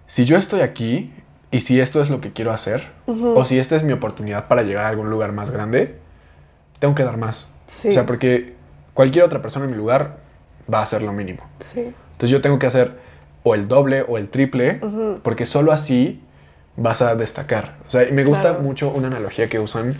si 0.07 0.25
yo 0.25 0.37
estoy 0.37 0.61
aquí 0.61 1.13
y 1.51 1.61
si 1.61 1.81
esto 1.81 2.01
es 2.01 2.11
lo 2.11 2.21
que 2.21 2.33
quiero 2.33 2.53
hacer, 2.53 2.87
o 3.07 3.45
si 3.45 3.59
esta 3.59 3.77
es 3.77 3.83
mi 3.83 3.93
oportunidad 3.93 4.47
para 4.47 4.63
llegar 4.63 4.85
a 4.85 4.89
algún 4.89 5.11
lugar 5.11 5.33
más 5.33 5.51
grande, 5.51 5.97
tengo 6.79 6.95
que 6.95 7.05
dar 7.05 7.17
más. 7.17 7.49
Sí. 7.67 7.89
O 7.89 7.93
sea, 7.93 8.07
porque 8.07 8.55
cualquier 8.95 9.25
otra 9.25 9.43
persona 9.43 9.65
en 9.65 9.73
mi 9.73 9.77
lugar 9.77 10.19
va 10.73 10.79
a 10.81 10.83
hacer 10.83 11.03
lo 11.03 11.13
mínimo. 11.13 11.43
Sí. 11.61 11.93
Entonces 12.13 12.31
yo 12.31 12.41
tengo 12.41 12.59
que 12.59 12.67
hacer 12.67 12.99
o 13.45 13.55
el 13.55 13.69
doble 13.69 14.03
o 14.03 14.19
el 14.19 14.29
triple, 14.29 14.81
porque 15.23 15.47
solo 15.47 15.71
así 15.71 16.21
vas 16.77 17.03
a 17.03 17.15
destacar. 17.15 17.77
O 17.87 17.91
sea, 17.91 18.05
me 18.11 18.25
gusta 18.25 18.55
mucho 18.55 18.91
una 18.91 19.07
analogía 19.07 19.49
que 19.49 19.61
usan 19.61 19.95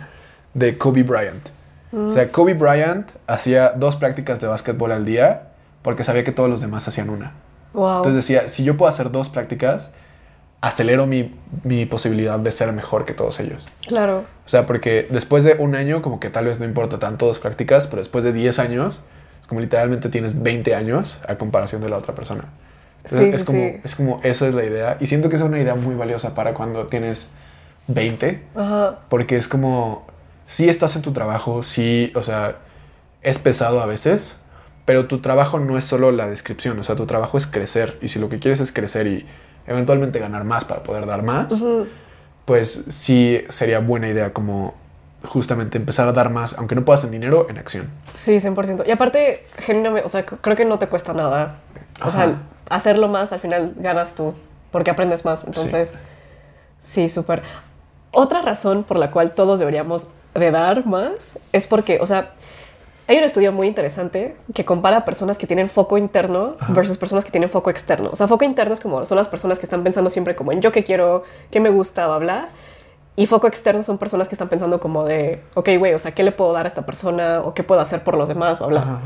de 0.55 0.77
Kobe 0.77 1.05
Bryant. 1.05 1.49
O 1.93 2.11
sea, 2.13 2.33
Kobe 2.33 2.55
Bryant 2.55 3.09
hacía 3.29 3.71
dos 3.71 3.95
prácticas 3.95 4.41
de 4.41 4.49
básquetbol 4.49 4.91
al 4.91 5.05
día 5.05 5.51
porque 5.83 6.03
sabía 6.03 6.25
que 6.25 6.33
todos 6.33 6.51
los 6.51 6.61
demás 6.61 6.89
hacían 6.89 7.11
una. 7.11 7.35
Entonces 7.73 8.15
decía, 8.15 8.49
si 8.49 8.65
yo 8.65 8.77
puedo 8.77 8.89
hacer 8.89 9.13
dos 9.13 9.29
prácticas, 9.29 9.91
acelero 10.61 11.07
mi, 11.07 11.35
mi, 11.63 11.87
posibilidad 11.87 12.39
de 12.39 12.51
ser 12.51 12.73
mejor 12.73 13.05
que 13.05 13.13
todos 13.13 13.39
ellos. 13.39 13.69
Claro. 13.87 14.25
O 14.47 14.49
sea, 14.49 14.67
porque 14.67 15.07
después 15.11 15.45
de 15.45 15.57
un 15.59 15.75
año, 15.75 16.01
como 16.01 16.21
que 16.21 16.31
tal 16.31 16.47
vez 16.47 16.59
no 16.59 16.65
importa 16.65 16.99
tanto 16.99 17.27
dos 17.27 17.39
prácticas, 17.39 17.87
pero 17.87 18.01
después 18.01 18.25
de 18.25 18.33
10 18.33 18.59
años, 18.61 19.03
es 19.41 19.47
como 19.47 19.61
literalmente 19.61 20.09
tienes 20.09 20.43
20 20.43 20.75
años 20.75 21.21
a 21.29 21.37
comparación 21.37 21.83
de 21.83 21.91
la 21.91 21.99
otra 21.99 22.15
persona. 22.15 22.45
Sí, 23.05 23.25
es, 23.25 23.45
como, 23.45 23.61
es 23.83 23.95
como, 23.95 24.21
esa 24.23 24.49
es 24.49 24.55
la 24.55 24.65
idea. 24.65 24.97
Y 25.01 25.07
siento 25.07 25.29
que 25.29 25.37
es 25.37 25.43
una 25.43 25.59
idea 25.59 25.75
muy 25.75 25.95
valiosa 25.95 26.35
para 26.35 26.55
cuando 26.55 26.87
tienes 26.87 27.31
20. 27.89 28.43
Ajá. 28.55 28.99
Porque 29.09 29.37
es 29.37 29.49
como, 29.49 30.07
si 30.47 30.69
estás 30.69 30.97
en 30.97 31.03
tu 31.03 31.13
trabajo, 31.13 31.63
sí, 31.63 32.13
o 32.15 32.23
sea, 32.23 32.57
es 33.23 33.39
pesado 33.39 33.81
a 33.81 33.87
veces, 33.87 34.37
pero 34.85 35.07
tu 35.07 35.21
trabajo 35.21 35.59
no 35.59 35.79
es 35.79 35.85
solo 35.85 36.13
la 36.13 36.27
descripción, 36.27 36.79
o 36.79 36.83
sea, 36.83 36.95
tu 36.95 37.07
trabajo 37.07 37.39
es 37.39 37.47
crecer. 37.47 37.99
Y 38.03 38.09
si 38.09 38.19
lo 38.19 38.29
que 38.29 38.39
quieres 38.39 38.61
es 38.61 38.73
crecer 38.73 39.07
y 39.07 39.27
eventualmente 39.67 40.19
ganar 40.19 40.45
más 40.45 40.65
para 40.65 40.83
poder 40.83 41.07
dar 41.07 41.23
más, 41.23 41.55
pues 42.45 42.85
sí 42.89 43.41
sería 43.49 43.79
buena 43.79 44.09
idea 44.09 44.33
como 44.33 44.75
justamente 45.25 45.79
empezar 45.79 46.07
a 46.07 46.13
dar 46.13 46.29
más, 46.29 46.59
aunque 46.59 46.75
no 46.75 46.85
puedas 46.85 47.03
en 47.05 47.11
dinero, 47.11 47.47
en 47.49 47.59
acción. 47.59 47.89
Sí, 48.13 48.37
100%. 48.37 48.87
Y 48.87 48.91
aparte, 48.91 49.45
genuinamente, 49.59 50.07
o 50.07 50.09
sea, 50.11 50.27
creo 50.27 50.55
que 50.55 50.67
no 50.67 50.79
te 50.79 50.87
cuesta 50.87 51.15
nada. 51.15 51.57
O 52.07 52.11
sea, 52.11 52.43
hacerlo 52.69 53.09
más, 53.09 53.33
al 53.33 53.41
final 53.41 53.75
ganas 53.77 54.15
tú, 54.15 54.35
porque 54.71 54.91
aprendes 54.91 55.25
más. 55.25 55.45
Entonces, 55.45 55.97
sí, 56.81 57.09
súper. 57.09 57.43
Otra 58.11 58.43
razón 58.43 58.85
por 58.85 58.99
la 58.99 59.11
cual 59.11 59.33
todos 59.33 59.59
deberíamos 59.59 60.07
de 60.35 60.51
dar 60.51 60.87
más 60.87 61.39
es 61.53 61.67
porque, 61.67 61.99
o 62.01 62.07
sea, 62.07 62.31
hay 63.07 63.19
un 63.19 63.25
estudio 63.25 63.53
muy 63.53 63.67
interesante 63.67 64.37
que 64.55 64.65
compara 64.65 65.05
personas 65.05 65.37
que 65.37 65.47
tienen 65.47 65.69
foco 65.69 65.99
interno 65.99 66.57
versus 66.69 66.97
personas 66.97 67.25
que 67.25 67.31
tienen 67.31 67.51
foco 67.51 67.71
externo. 67.71 68.09
O 68.13 68.17
sea, 68.17 68.29
foco 68.29 68.45
interno 68.45 68.73
es 68.73 68.81
como 68.81 69.05
son 69.05 69.19
las 69.19 69.29
personas 69.29 69.59
que 69.59 69.67
están 69.67 69.83
pensando 69.83 70.09
siempre 70.09 70.35
como 70.35 70.53
en 70.53 70.63
yo 70.63 70.73
qué 70.73 70.85
quiero, 70.85 71.25
qué 71.51 71.61
me 71.61 71.69
gusta, 71.69 72.07
bla, 72.07 72.19
bla. 72.19 72.49
Y 73.17 73.27
foco 73.27 73.47
externo 73.47 73.83
son 73.83 73.99
personas 73.99 74.29
que 74.29 74.35
están 74.35 74.49
pensando 74.49 74.81
como 74.81 75.05
de, 75.05 75.43
ok, 75.55 75.71
güey, 75.79 75.95
o 75.95 75.99
sea, 75.99 76.13
¿qué 76.13 76.23
le 76.23 76.33
puedo 76.33 76.53
dar 76.53 76.65
a 76.65 76.69
esta 76.69 76.85
persona? 76.85 77.43
¿O 77.45 77.55
qué 77.55 77.63
puedo 77.63 77.81
hacer 77.81 78.03
por 78.03 78.17
los 78.17 78.29
demás? 78.29 78.59
Bla, 78.59 78.69
bla. 78.69 79.01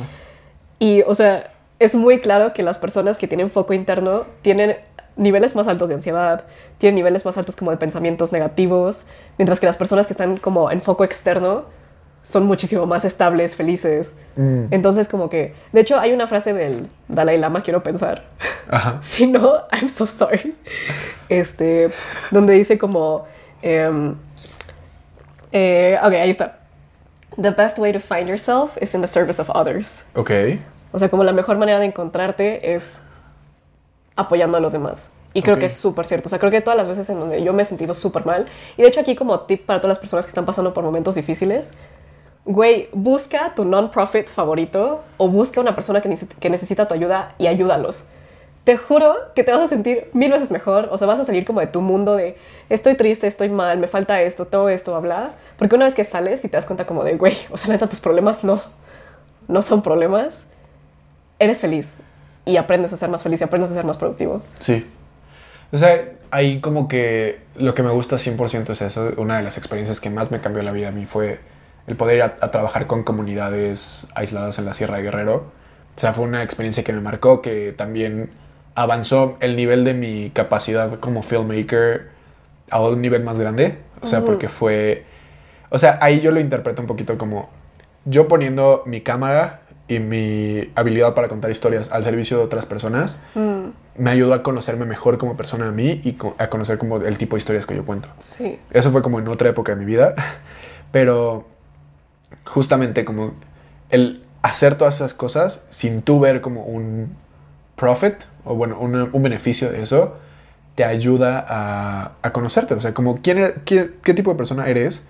Y, 0.78 1.02
o 1.02 1.14
sea, 1.14 1.50
es 1.78 1.94
muy 1.94 2.20
claro 2.20 2.52
que 2.52 2.62
las 2.62 2.78
personas 2.78 3.18
que 3.18 3.28
tienen 3.28 3.50
foco 3.50 3.72
interno 3.72 4.24
tienen 4.42 4.76
niveles 5.16 5.54
más 5.54 5.66
altos 5.68 5.88
de 5.88 5.96
ansiedad, 5.96 6.44
tienen 6.78 6.96
niveles 6.96 7.24
más 7.24 7.36
altos 7.36 7.56
como 7.56 7.70
de 7.70 7.76
pensamientos 7.76 8.32
negativos, 8.32 9.04
mientras 9.36 9.60
que 9.60 9.66
las 9.66 9.76
personas 9.76 10.06
que 10.06 10.12
están 10.12 10.36
como 10.38 10.70
en 10.70 10.80
foco 10.80 11.04
externo 11.04 11.64
son 12.22 12.44
muchísimo 12.44 12.86
más 12.86 13.04
estables, 13.04 13.56
felices. 13.56 14.12
Mm. 14.36 14.66
Entonces, 14.70 15.08
como 15.08 15.30
que, 15.30 15.54
de 15.72 15.80
hecho, 15.80 15.98
hay 15.98 16.12
una 16.12 16.26
frase 16.26 16.52
del 16.52 16.88
Dalai 17.08 17.38
Lama, 17.38 17.62
quiero 17.62 17.82
pensar. 17.82 18.24
si 19.00 19.26
no, 19.26 19.62
I'm 19.72 19.88
so 19.88 20.06
sorry. 20.06 20.54
Este, 21.28 21.90
donde 22.30 22.54
dice 22.54 22.76
como, 22.76 23.26
um, 23.62 24.16
eh, 25.52 25.98
ok, 26.02 26.12
ahí 26.12 26.30
está. 26.30 26.58
The 27.40 27.50
best 27.50 27.78
way 27.78 27.92
to 27.92 28.00
find 28.00 28.28
yourself 28.28 28.76
is 28.80 28.94
in 28.94 29.00
the 29.00 29.06
service 29.06 29.40
of 29.40 29.48
others. 29.50 30.02
Ok. 30.14 30.30
O 30.92 30.98
sea, 30.98 31.08
como 31.08 31.24
la 31.24 31.32
mejor 31.32 31.58
manera 31.58 31.78
de 31.78 31.86
encontrarte 31.86 32.74
es 32.74 33.00
apoyando 34.16 34.56
a 34.56 34.60
los 34.60 34.72
demás. 34.72 35.10
Y 35.34 35.42
creo 35.42 35.58
que 35.58 35.66
es 35.66 35.76
súper 35.76 36.06
cierto. 36.06 36.28
O 36.28 36.30
sea, 36.30 36.38
creo 36.38 36.50
que 36.50 36.60
todas 36.60 36.76
las 36.76 36.88
veces 36.88 37.08
en 37.10 37.20
donde 37.20 37.42
yo 37.42 37.52
me 37.52 37.62
he 37.62 37.66
sentido 37.66 37.94
súper 37.94 38.26
mal, 38.26 38.46
y 38.76 38.82
de 38.82 38.88
hecho 38.88 39.00
aquí 39.00 39.14
como 39.14 39.40
tip 39.40 39.66
para 39.66 39.80
todas 39.80 39.90
las 39.90 39.98
personas 39.98 40.24
que 40.24 40.30
están 40.30 40.46
pasando 40.46 40.72
por 40.72 40.82
momentos 40.82 41.14
difíciles, 41.14 41.72
güey, 42.44 42.88
busca 42.92 43.54
tu 43.54 43.64
non-profit 43.64 44.28
favorito 44.28 45.02
o 45.18 45.28
busca 45.28 45.60
una 45.60 45.74
persona 45.74 46.00
que, 46.00 46.16
que 46.40 46.50
necesita 46.50 46.88
tu 46.88 46.94
ayuda 46.94 47.34
y 47.38 47.46
ayúdalos. 47.46 48.04
Te 48.64 48.76
juro 48.76 49.14
que 49.34 49.44
te 49.44 49.52
vas 49.52 49.60
a 49.60 49.66
sentir 49.66 50.10
mil 50.12 50.32
veces 50.32 50.50
mejor. 50.50 50.88
O 50.90 50.96
sea, 50.96 51.06
vas 51.06 51.20
a 51.20 51.24
salir 51.24 51.44
como 51.44 51.60
de 51.60 51.66
tu 51.68 51.80
mundo 51.82 52.16
de 52.16 52.36
estoy 52.68 52.96
triste, 52.96 53.26
estoy 53.26 53.48
mal, 53.48 53.78
me 53.78 53.86
falta 53.86 54.20
esto, 54.22 54.46
todo 54.46 54.68
esto, 54.70 54.96
hablar. 54.96 55.32
Porque 55.58 55.74
una 55.74 55.84
vez 55.84 55.94
que 55.94 56.04
sales 56.04 56.44
y 56.44 56.48
te 56.48 56.56
das 56.56 56.66
cuenta 56.66 56.86
como 56.86 57.04
de, 57.04 57.16
güey, 57.16 57.36
o 57.50 57.56
sea, 57.56 57.70
neta, 57.70 57.86
tus 57.86 58.00
problemas 58.00 58.44
no, 58.44 58.60
no 59.46 59.62
son 59.62 59.82
problemas, 59.82 60.44
eres 61.38 61.60
feliz 61.60 61.96
y 62.44 62.56
aprendes 62.56 62.92
a 62.92 62.96
ser 62.96 63.10
más 63.10 63.22
feliz 63.22 63.40
y 63.40 63.44
aprendes 63.44 63.70
a 63.70 63.74
ser 63.74 63.84
más 63.84 63.96
productivo. 63.96 64.42
Sí. 64.58 64.86
O 65.72 65.78
sea, 65.78 66.12
ahí 66.30 66.60
como 66.60 66.88
que 66.88 67.40
lo 67.56 67.74
que 67.74 67.82
me 67.82 67.90
gusta 67.90 68.16
100% 68.16 68.70
es 68.70 68.80
eso. 68.80 69.12
Una 69.16 69.36
de 69.36 69.42
las 69.42 69.58
experiencias 69.58 70.00
que 70.00 70.10
más 70.10 70.30
me 70.30 70.40
cambió 70.40 70.62
la 70.62 70.72
vida 70.72 70.88
a 70.88 70.92
mí 70.92 71.04
fue 71.06 71.40
el 71.86 71.96
poder 71.96 72.16
ir 72.16 72.22
a, 72.22 72.50
trabajar 72.50 72.86
con 72.86 73.02
comunidades 73.02 74.08
aisladas 74.14 74.58
en 74.58 74.64
la 74.64 74.74
Sierra 74.74 74.96
de 74.96 75.02
Guerrero. 75.02 75.52
O 75.96 76.00
sea, 76.00 76.12
fue 76.12 76.24
una 76.24 76.42
experiencia 76.42 76.84
que 76.84 76.92
me 76.92 77.00
marcó, 77.00 77.42
que 77.42 77.72
también 77.72 78.30
avanzó 78.74 79.36
el 79.40 79.56
nivel 79.56 79.84
de 79.84 79.94
mi 79.94 80.30
capacidad 80.30 80.98
como 81.00 81.22
filmmaker 81.22 82.08
a 82.70 82.82
un 82.82 83.02
nivel 83.02 83.24
más 83.24 83.38
grande. 83.38 83.78
O 84.00 84.06
sea, 84.06 84.22
porque 84.22 84.48
fue... 84.48 85.04
O 85.70 85.78
sea, 85.78 85.98
ahí 86.00 86.20
yo 86.20 86.30
lo 86.30 86.40
interpreto 86.40 86.80
un 86.80 86.86
poquito 86.86 87.18
como 87.18 87.50
yo 88.04 88.28
poniendo 88.28 88.82
mi 88.86 89.02
cámara 89.02 89.60
y 89.88 89.98
mi 90.00 90.70
habilidad 90.74 91.14
para 91.14 91.28
contar 91.28 91.50
historias 91.50 91.90
al 91.90 92.04
servicio 92.04 92.38
de 92.38 92.44
otras 92.44 92.66
personas 92.66 93.18
mm. 93.34 93.68
me 93.96 94.10
ayudó 94.10 94.34
a 94.34 94.42
conocerme 94.42 94.84
mejor 94.84 95.16
como 95.16 95.36
persona 95.36 95.68
a 95.68 95.72
mí 95.72 96.02
y 96.04 96.16
a 96.36 96.50
conocer 96.50 96.76
como 96.78 96.98
el 96.98 97.16
tipo 97.16 97.36
de 97.36 97.38
historias 97.38 97.64
que 97.64 97.74
yo 97.74 97.84
cuento. 97.84 98.08
Sí. 98.20 98.58
Eso 98.70 98.92
fue 98.92 99.02
como 99.02 99.18
en 99.18 99.28
otra 99.28 99.48
época 99.48 99.74
de 99.74 99.78
mi 99.78 99.86
vida, 99.86 100.14
pero 100.92 101.46
justamente 102.44 103.04
como 103.04 103.32
el 103.88 104.22
hacer 104.42 104.76
todas 104.76 104.96
esas 104.96 105.14
cosas 105.14 105.64
sin 105.70 106.02
tú 106.02 106.20
ver 106.20 106.42
como 106.42 106.64
un 106.64 107.16
profit 107.76 108.14
o 108.44 108.54
bueno, 108.54 108.78
un, 108.78 109.22
beneficio 109.22 109.70
de 109.70 109.82
eso, 109.82 110.16
te 110.74 110.84
ayuda 110.84 112.12
a, 112.22 112.32
conocerte. 112.32 112.74
O 112.74 112.80
sea, 112.80 112.92
como 112.92 113.20
quién, 113.22 113.38
e-, 113.38 113.54
qué, 113.64 113.90
qué, 114.02 114.14
tipo 114.14 114.30
de 114.30 114.36
persona 114.36 114.68
eres 114.68 115.02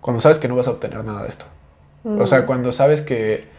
cuando 0.00 0.20
sabes 0.20 0.38
que 0.38 0.48
no 0.48 0.56
vas 0.56 0.66
a 0.66 0.72
obtener 0.72 1.04
nada 1.04 1.22
de 1.22 1.28
esto. 1.28 1.46
O 2.04 2.26
sea, 2.26 2.42
mm. 2.42 2.46
cuando 2.46 2.70
sabes 2.72 3.02
que 3.02 3.55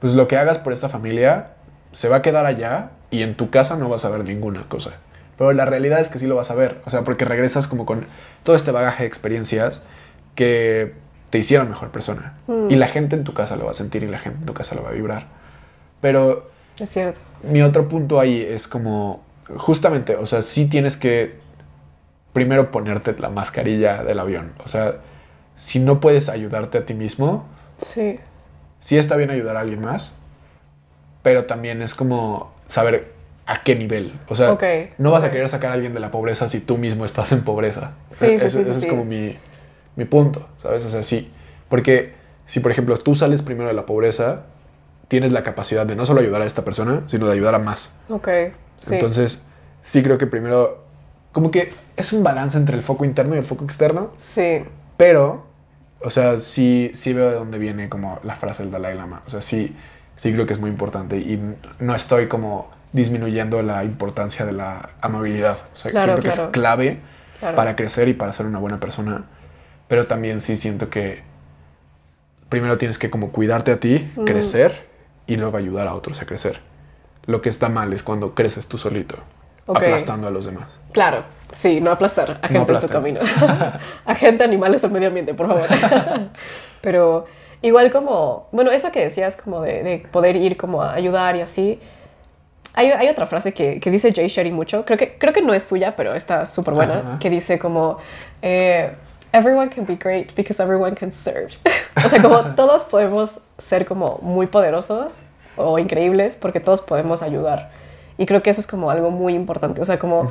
pues 0.00 0.14
lo 0.14 0.28
que 0.28 0.36
hagas 0.36 0.58
por 0.58 0.72
esta 0.72 0.88
familia 0.88 1.52
se 1.92 2.08
va 2.08 2.16
a 2.16 2.22
quedar 2.22 2.46
allá 2.46 2.90
y 3.10 3.22
en 3.22 3.36
tu 3.36 3.50
casa 3.50 3.76
no 3.76 3.88
vas 3.88 4.04
a 4.04 4.10
ver 4.10 4.24
ninguna 4.24 4.64
cosa. 4.68 4.92
Pero 5.36 5.52
la 5.52 5.64
realidad 5.64 6.00
es 6.00 6.08
que 6.08 6.18
sí 6.18 6.26
lo 6.26 6.34
vas 6.34 6.50
a 6.50 6.54
ver. 6.54 6.80
O 6.84 6.90
sea, 6.90 7.02
porque 7.02 7.24
regresas 7.24 7.68
como 7.68 7.86
con 7.86 8.06
todo 8.42 8.56
este 8.56 8.72
bagaje 8.72 9.04
de 9.04 9.08
experiencias 9.08 9.82
que 10.34 10.94
te 11.30 11.38
hicieron 11.38 11.68
mejor 11.68 11.90
persona. 11.90 12.34
Mm. 12.46 12.70
Y 12.70 12.76
la 12.76 12.88
gente 12.88 13.16
en 13.16 13.24
tu 13.24 13.34
casa 13.34 13.56
lo 13.56 13.64
va 13.64 13.70
a 13.70 13.74
sentir 13.74 14.02
y 14.02 14.08
la 14.08 14.18
gente 14.18 14.40
en 14.40 14.46
tu 14.46 14.54
casa 14.54 14.74
lo 14.74 14.82
va 14.82 14.90
a 14.90 14.92
vibrar. 14.92 15.24
Pero... 16.00 16.50
Es 16.78 16.90
cierto. 16.90 17.20
Mi 17.42 17.62
otro 17.62 17.88
punto 17.88 18.20
ahí 18.20 18.40
es 18.40 18.68
como, 18.68 19.22
justamente, 19.56 20.16
o 20.16 20.26
sea, 20.26 20.42
sí 20.42 20.66
tienes 20.66 20.96
que 20.96 21.36
primero 22.32 22.70
ponerte 22.70 23.14
la 23.18 23.30
mascarilla 23.30 24.02
del 24.04 24.18
avión. 24.18 24.52
O 24.64 24.68
sea, 24.68 24.96
si 25.56 25.80
no 25.80 26.00
puedes 26.00 26.28
ayudarte 26.28 26.78
a 26.78 26.86
ti 26.86 26.94
mismo, 26.94 27.46
sí. 27.78 28.18
Sí 28.80 28.96
está 28.96 29.16
bien 29.16 29.30
ayudar 29.30 29.56
a 29.56 29.60
alguien 29.60 29.80
más, 29.80 30.16
pero 31.22 31.44
también 31.46 31.82
es 31.82 31.94
como 31.94 32.52
saber 32.68 33.12
a 33.46 33.62
qué 33.62 33.74
nivel. 33.74 34.18
O 34.28 34.36
sea, 34.36 34.58
no 34.98 35.10
vas 35.10 35.24
a 35.24 35.30
querer 35.30 35.48
sacar 35.48 35.70
a 35.70 35.74
alguien 35.74 35.94
de 35.94 36.00
la 36.00 36.10
pobreza 36.10 36.48
si 36.48 36.60
tú 36.60 36.76
mismo 36.76 37.04
estás 37.04 37.32
en 37.32 37.42
pobreza. 37.44 37.92
Sí, 38.10 38.38
sí, 38.38 38.50
sí, 38.50 38.60
Ese 38.60 38.72
es 38.72 38.86
como 38.86 39.04
mi, 39.04 39.36
mi 39.96 40.04
punto, 40.04 40.46
¿sabes? 40.58 40.84
O 40.84 40.90
sea, 40.90 41.02
sí. 41.02 41.32
Porque 41.68 42.12
si, 42.46 42.60
por 42.60 42.70
ejemplo, 42.70 42.96
tú 42.98 43.14
sales 43.14 43.42
primero 43.42 43.68
de 43.68 43.74
la 43.74 43.86
pobreza, 43.86 44.42
tienes 45.08 45.32
la 45.32 45.42
capacidad 45.42 45.86
de 45.86 45.96
no 45.96 46.06
solo 46.06 46.20
ayudar 46.20 46.42
a 46.42 46.46
esta 46.46 46.64
persona, 46.64 47.02
sino 47.06 47.26
de 47.26 47.32
ayudar 47.32 47.54
a 47.54 47.58
más. 47.58 47.92
Ok, 48.10 48.28
sí. 48.76 48.94
Entonces, 48.94 49.46
sí 49.82 50.02
creo 50.02 50.18
que 50.18 50.26
primero, 50.26 50.84
como 51.32 51.50
que 51.50 51.72
es 51.96 52.12
un 52.12 52.22
balance 52.22 52.56
entre 52.58 52.76
el 52.76 52.82
foco 52.82 53.04
interno 53.06 53.34
y 53.34 53.38
el 53.38 53.44
foco 53.44 53.64
externo. 53.64 54.12
Sí. 54.16 54.62
Pero, 54.98 55.47
o 56.00 56.10
sea, 56.10 56.40
sí, 56.40 56.90
sí 56.94 57.12
veo 57.12 57.30
de 57.30 57.36
dónde 57.36 57.58
viene 57.58 57.88
como 57.88 58.20
la 58.22 58.36
frase 58.36 58.62
del 58.62 58.72
Dalai 58.72 58.96
Lama. 58.96 59.22
O 59.26 59.30
sea, 59.30 59.40
sí, 59.40 59.74
sí 60.16 60.32
creo 60.32 60.46
que 60.46 60.52
es 60.52 60.60
muy 60.60 60.70
importante 60.70 61.18
y 61.18 61.40
no 61.80 61.94
estoy 61.94 62.28
como 62.28 62.70
disminuyendo 62.92 63.62
la 63.62 63.84
importancia 63.84 64.46
de 64.46 64.52
la 64.52 64.90
amabilidad. 65.00 65.58
O 65.72 65.76
sea, 65.76 65.90
siento 66.02 66.22
que 66.22 66.28
es 66.28 66.40
clave 66.52 67.00
para 67.40 67.76
crecer 67.76 68.08
y 68.08 68.14
para 68.14 68.32
ser 68.32 68.46
una 68.46 68.58
buena 68.58 68.80
persona 68.80 69.24
pero 69.88 70.06
también 70.06 70.40
sí 70.40 70.56
siento 70.56 70.90
que 70.90 71.22
primero 72.48 72.78
tienes 72.78 72.98
que 72.98 73.10
como 73.10 73.32
cuidarte 73.32 73.72
a 73.72 73.80
ti, 73.80 74.10
crecer 74.26 74.86
y 75.26 75.36
luego 75.36 75.56
ayudar 75.56 75.88
a 75.88 75.94
otros 75.94 76.20
a 76.22 76.26
crecer. 76.26 76.60
Lo 77.26 77.42
que 77.42 77.48
está 77.48 77.68
mal 77.68 77.92
es 77.92 78.02
cuando 78.02 78.34
creces 78.34 78.68
tú 78.68 78.78
solito, 78.78 79.16
aplastando 79.76 80.28
a 80.28 80.30
los 80.30 80.46
demás. 80.46 80.80
Claro, 80.92 81.22
sí, 81.52 81.80
no 81.80 81.90
aplastar 81.90 82.38
a 82.42 82.48
gente 82.48 82.72
en 82.72 82.80
tu 82.80 82.88
camino. 82.88 83.20
a 84.04 84.14
gente, 84.14 84.44
animales 84.44 84.82
o 84.84 84.90
medio 84.90 85.08
ambiente, 85.08 85.34
por 85.34 85.48
favor. 85.48 85.66
Pero 86.80 87.26
igual 87.62 87.90
como, 87.90 88.48
bueno, 88.52 88.70
eso 88.70 88.90
que 88.92 89.00
decías 89.00 89.36
como 89.36 89.62
de, 89.62 90.06
poder 90.10 90.36
ir 90.36 90.56
como 90.56 90.82
a 90.82 90.94
ayudar 90.94 91.36
y 91.36 91.40
así. 91.40 91.80
Hay, 92.74 92.90
hay 92.92 93.08
otra 93.08 93.26
frase 93.26 93.52
que, 93.52 93.80
que, 93.80 93.90
dice 93.90 94.12
Jay 94.14 94.28
Sherry 94.28 94.52
mucho, 94.52 94.84
creo 94.84 94.96
que, 94.96 95.18
creo 95.18 95.32
que 95.32 95.42
no 95.42 95.52
es 95.52 95.64
suya, 95.64 95.96
pero 95.96 96.14
está 96.14 96.46
súper 96.46 96.74
buena, 96.74 97.18
que 97.18 97.28
dice 97.28 97.58
como, 97.58 97.98
eh, 98.40 98.92
everyone 99.32 99.68
can 99.68 99.84
be 99.84 99.96
great 99.96 100.32
because 100.36 100.62
everyone 100.62 100.94
can 100.94 101.10
serve. 101.10 101.50
o 102.04 102.08
sea, 102.08 102.22
como 102.22 102.54
todos 102.54 102.84
podemos 102.84 103.40
ser 103.56 103.84
como 103.84 104.18
muy 104.22 104.46
poderosos 104.46 105.20
o 105.56 105.78
increíbles 105.78 106.36
porque 106.36 106.60
todos 106.60 106.80
podemos 106.80 107.22
ayudar. 107.22 107.70
Y 108.18 108.26
creo 108.26 108.42
que 108.42 108.50
eso 108.50 108.60
es 108.60 108.66
como 108.66 108.90
algo 108.90 109.10
muy 109.10 109.34
importante. 109.34 109.80
O 109.80 109.84
sea, 109.84 109.98
como... 109.98 110.30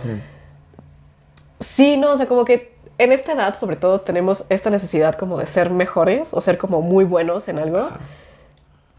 Sí, 1.60 1.98
no, 1.98 2.12
o 2.12 2.18
sea, 2.18 2.28
como 2.28 2.46
que 2.46 2.76
en 3.00 3.12
esta 3.12 3.32
edad, 3.32 3.56
sobre 3.56 3.78
todo, 3.78 4.02
tenemos 4.02 4.46
esta 4.50 4.70
necesidad 4.70 5.16
como 5.16 5.40
de 5.40 5.48
ser 5.48 5.72
mejores 5.72 6.34
o 6.34 6.42
ser 6.42 6.58
como 6.58 6.82
muy 6.82 7.06
buenos 7.06 7.48
en 7.48 7.58
algo. 7.58 7.90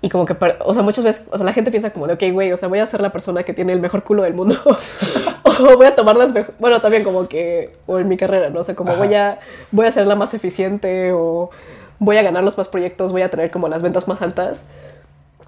Y 0.01 0.09
como 0.09 0.27
que, 0.27 0.37
o 0.65 0.75
sea, 0.75 0.83
muchas 0.83 1.05
veces, 1.05 1.27
o 1.31 1.37
sea, 1.37 1.45
la 1.45 1.53
gente 1.53 1.71
piensa 1.71 1.91
como 1.91 2.07
de, 2.07 2.15
ok, 2.15 2.33
güey, 2.33 2.53
o 2.53 2.57
sea, 2.57 2.69
voy 2.69 2.79
a 2.79 2.87
ser 2.87 3.01
la 3.01 3.11
persona 3.11 3.43
que 3.43 3.53
tiene 3.53 3.73
el 3.73 3.81
mejor 3.81 4.05
culo 4.05 4.23
del 4.23 4.35
mundo. 4.35 4.57
o 5.61 5.77
voy 5.77 5.87
a 5.87 5.95
tomar 5.95 6.17
las 6.17 6.33
mejores, 6.33 6.59
bueno, 6.59 6.81
también 6.81 7.05
como 7.05 7.29
que, 7.29 7.73
o 7.87 7.99
en 7.99 8.09
mi 8.09 8.17
carrera, 8.17 8.51
¿no? 8.51 8.61
O 8.61 8.63
sea, 8.63 8.75
como 8.75 8.95
voy 8.97 9.15
a, 9.15 9.41
voy 9.71 9.87
a 9.87 9.91
ser 9.91 10.07
la 10.07 10.15
más 10.15 10.35
eficiente 10.35 11.13
o 11.13 11.51
voy 11.99 12.17
a 12.17 12.23
ganar 12.23 12.45
los 12.45 12.57
más 12.57 12.69
proyectos, 12.69 13.13
voy 13.13 13.23
a 13.23 13.31
tener 13.31 13.51
como 13.51 13.69
las 13.69 13.83
ventas 13.83 14.09
más 14.09 14.23
altas. 14.23 14.67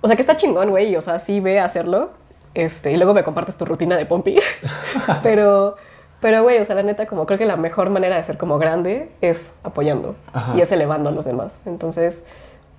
O 0.00 0.06
sea, 0.06 0.16
que 0.16 0.22
está 0.22 0.36
chingón, 0.36 0.70
güey, 0.70 0.96
o 0.96 1.00
sea, 1.00 1.18
sí 1.18 1.40
ve 1.40 1.60
a 1.60 1.64
hacerlo. 1.64 2.10
Este, 2.54 2.92
y 2.92 2.96
luego 2.96 3.14
me 3.14 3.22
compartes 3.22 3.56
tu 3.56 3.64
rutina 3.64 3.96
de 3.96 4.06
Pompi. 4.06 4.36
pero, 5.22 5.76
pero, 6.20 6.42
güey, 6.42 6.58
o 6.58 6.64
sea, 6.64 6.74
la 6.74 6.82
neta, 6.82 7.06
como 7.06 7.26
creo 7.26 7.38
que 7.38 7.46
la 7.46 7.56
mejor 7.56 7.90
manera 7.90 8.16
de 8.16 8.22
ser 8.22 8.38
como 8.38 8.58
grande 8.58 9.10
es 9.20 9.52
apoyando 9.62 10.16
y 10.56 10.60
es 10.60 10.70
elevando 10.72 11.10
a 11.10 11.12
los 11.12 11.24
demás. 11.24 11.62
Entonces, 11.66 12.24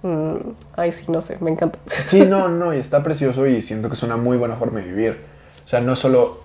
mm, 0.04 0.36
ay, 0.76 0.92
sí, 0.92 1.12
no 1.12 1.22
sé, 1.22 1.38
me 1.40 1.52
encanta. 1.52 1.80
Sí, 2.06 2.26
no, 2.26 2.50
no, 2.50 2.74
y 2.74 2.80
está 2.80 3.04
precioso 3.04 3.48
y 3.48 3.62
siento 3.62 3.88
que 3.88 3.96
es 3.96 4.04
una 4.04 4.18
muy 4.18 4.38
buena 4.38 4.56
forma 4.56 4.80
de 4.80 4.88
vivir. 4.88 5.18
O 5.66 5.68
sea, 5.68 5.82
no 5.82 5.96
solo. 5.96 6.42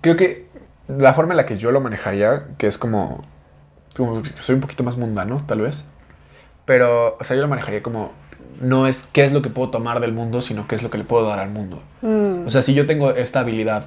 Creo 0.00 0.16
que 0.16 0.46
la 0.88 1.14
forma 1.14 1.32
en 1.32 1.38
la 1.38 1.46
que 1.46 1.56
yo 1.56 1.70
lo 1.72 1.80
manejaría, 1.80 2.46
que 2.58 2.66
es 2.66 2.78
como. 2.78 3.24
como 3.96 4.22
soy 4.40 4.54
un 4.54 4.60
poquito 4.60 4.84
más 4.84 4.96
mundano, 4.96 5.42
tal 5.46 5.60
vez. 5.62 5.86
Pero, 6.64 7.16
o 7.18 7.24
sea, 7.24 7.36
yo 7.36 7.42
lo 7.42 7.48
manejaría 7.48 7.82
como. 7.82 8.12
No 8.60 8.86
es 8.86 9.08
qué 9.12 9.24
es 9.24 9.32
lo 9.32 9.42
que 9.42 9.50
puedo 9.50 9.70
tomar 9.70 10.00
del 10.00 10.12
mundo, 10.12 10.40
sino 10.40 10.66
qué 10.68 10.74
es 10.74 10.82
lo 10.82 10.90
que 10.90 10.98
le 10.98 11.04
puedo 11.04 11.26
dar 11.28 11.38
al 11.38 11.50
mundo. 11.50 11.82
Mm. 12.02 12.46
O 12.46 12.50
sea, 12.50 12.62
si 12.62 12.74
yo 12.74 12.86
tengo 12.86 13.10
esta 13.10 13.40
habilidad 13.40 13.86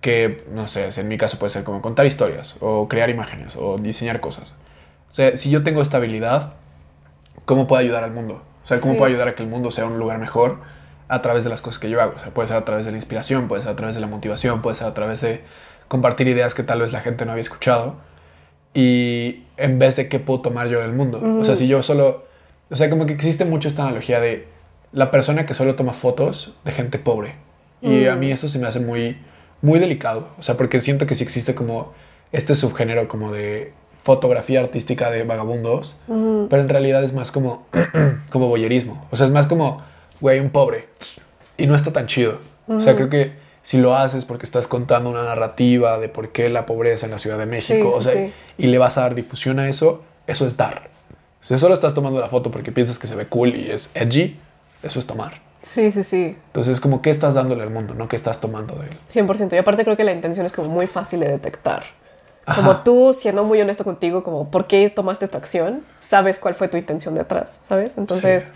que, 0.00 0.44
no 0.52 0.66
sé, 0.66 0.88
en 0.94 1.08
mi 1.08 1.16
caso 1.16 1.38
puede 1.38 1.50
ser 1.50 1.64
como 1.64 1.80
contar 1.80 2.06
historias 2.06 2.56
o 2.60 2.88
crear 2.88 3.08
imágenes 3.08 3.56
o 3.56 3.78
diseñar 3.78 4.20
cosas. 4.20 4.54
O 5.10 5.14
sea, 5.14 5.36
si 5.36 5.48
yo 5.48 5.62
tengo 5.62 5.80
esta 5.80 5.98
habilidad, 5.98 6.54
¿cómo 7.44 7.66
puedo 7.66 7.80
ayudar 7.80 8.02
al 8.04 8.12
mundo? 8.12 8.42
O 8.64 8.66
sea, 8.66 8.80
¿cómo 8.80 8.94
puedo 8.94 9.06
ayudar 9.06 9.28
a 9.28 9.34
que 9.34 9.42
el 9.42 9.48
mundo 9.48 9.70
sea 9.70 9.86
un 9.86 9.98
lugar 9.98 10.18
mejor 10.18 10.58
a 11.08 11.22
través 11.22 11.44
de 11.44 11.50
las 11.50 11.62
cosas 11.62 11.78
que 11.78 11.88
yo 11.88 12.00
hago? 12.00 12.14
O 12.16 12.18
sea, 12.18 12.34
puede 12.34 12.48
ser 12.48 12.56
a 12.56 12.64
través 12.64 12.84
de 12.84 12.90
la 12.90 12.96
inspiración, 12.96 13.48
puede 13.48 13.62
ser 13.62 13.70
a 13.70 13.76
través 13.76 13.94
de 13.94 14.00
la 14.00 14.06
motivación, 14.06 14.60
puede 14.60 14.76
ser 14.76 14.88
a 14.88 14.94
través 14.94 15.20
de 15.20 15.42
compartir 15.88 16.26
ideas 16.28 16.54
que 16.54 16.62
tal 16.62 16.80
vez 16.80 16.92
la 16.92 17.00
gente 17.00 17.24
no 17.24 17.32
había 17.32 17.42
escuchado. 17.42 17.96
Y 18.74 19.44
en 19.56 19.78
vez 19.78 19.96
de 19.96 20.08
qué 20.08 20.18
puedo 20.18 20.40
tomar 20.40 20.68
yo 20.68 20.80
del 20.80 20.92
mundo. 20.92 21.20
O 21.40 21.44
sea, 21.44 21.54
si 21.54 21.68
yo 21.68 21.82
solo... 21.82 22.24
O 22.72 22.76
sea, 22.76 22.90
como 22.90 23.06
que 23.06 23.12
existe 23.12 23.44
mucho 23.44 23.68
esta 23.68 23.82
analogía 23.82 24.18
de 24.18 24.48
la 24.92 25.10
persona 25.10 25.46
que 25.46 25.54
solo 25.54 25.76
toma 25.76 25.92
fotos 25.92 26.54
de 26.64 26.72
gente 26.72 26.98
pobre. 26.98 27.34
Y 27.80 28.06
a 28.06 28.14
mí 28.14 28.30
eso 28.30 28.48
se 28.48 28.58
me 28.58 28.66
hace 28.68 28.78
muy 28.78 29.16
muy 29.62 29.78
delicado. 29.78 30.28
O 30.38 30.42
sea, 30.42 30.56
porque 30.56 30.80
siento 30.80 31.06
que 31.06 31.14
sí 31.14 31.24
existe 31.24 31.54
como 31.54 31.92
este 32.32 32.54
subgénero 32.54 33.08
como 33.08 33.32
de 33.32 33.72
fotografía 34.02 34.60
artística 34.60 35.10
de 35.10 35.22
vagabundos, 35.22 35.96
pero 36.06 36.60
en 36.60 36.68
realidad 36.68 37.02
es 37.04 37.14
más 37.14 37.30
como, 37.30 37.66
como 38.30 38.48
boyerismo. 38.48 39.06
O 39.10 39.16
sea, 39.16 39.26
es 39.26 39.32
más 39.32 39.46
como, 39.46 39.80
güey, 40.20 40.40
un 40.40 40.50
pobre. 40.50 40.88
Y 41.56 41.66
no 41.66 41.76
está 41.76 41.92
tan 41.92 42.06
chido. 42.06 42.38
O 42.66 42.80
sea, 42.80 42.96
creo 42.96 43.08
que 43.08 43.32
si 43.62 43.78
lo 43.78 43.96
haces 43.96 44.24
porque 44.24 44.44
estás 44.44 44.66
contando 44.66 45.10
una 45.10 45.22
narrativa 45.24 45.98
de 45.98 46.08
por 46.08 46.30
qué 46.30 46.48
la 46.48 46.66
pobreza 46.66 47.06
en 47.06 47.12
la 47.12 47.18
Ciudad 47.18 47.38
de 47.38 47.46
México, 47.46 47.92
o 47.94 48.02
sea, 48.02 48.30
y 48.58 48.66
le 48.66 48.78
vas 48.78 48.98
a 48.98 49.02
dar 49.02 49.14
difusión 49.14 49.60
a 49.60 49.68
eso, 49.68 50.02
eso 50.26 50.46
es 50.46 50.56
dar. 50.56 50.90
Si 51.42 51.58
solo 51.58 51.74
estás 51.74 51.92
tomando 51.92 52.20
la 52.20 52.28
foto 52.28 52.50
porque 52.50 52.70
piensas 52.70 52.98
que 52.98 53.08
se 53.08 53.16
ve 53.16 53.26
cool 53.26 53.54
y 53.56 53.70
es 53.70 53.90
edgy, 53.94 54.38
eso 54.82 55.00
es 55.00 55.06
tomar. 55.06 55.40
Sí, 55.60 55.90
sí, 55.90 56.04
sí. 56.04 56.36
Entonces, 56.46 56.80
como, 56.80 57.02
¿qué 57.02 57.10
estás 57.10 57.34
dándole 57.34 57.64
al 57.64 57.70
mundo, 57.70 57.94
no? 57.94 58.08
¿Qué 58.08 58.16
estás 58.16 58.40
tomando 58.40 58.76
de 58.76 58.86
él? 58.86 58.96
100%. 59.08 59.52
Y 59.52 59.56
aparte 59.58 59.84
creo 59.84 59.96
que 59.96 60.04
la 60.04 60.12
intención 60.12 60.46
es 60.46 60.52
como 60.52 60.68
muy 60.68 60.86
fácil 60.86 61.20
de 61.20 61.28
detectar. 61.28 61.82
Como 62.54 62.78
tú, 62.78 63.12
siendo 63.12 63.44
muy 63.44 63.60
honesto 63.60 63.84
contigo, 63.84 64.22
como, 64.22 64.50
¿por 64.50 64.66
qué 64.66 64.88
tomaste 64.90 65.24
esta 65.24 65.38
acción? 65.38 65.84
Sabes 66.00 66.38
cuál 66.38 66.54
fue 66.54 66.68
tu 66.68 66.76
intención 66.76 67.14
de 67.14 67.20
atrás, 67.20 67.58
¿sabes? 67.62 67.94
Entonces, 67.96 68.50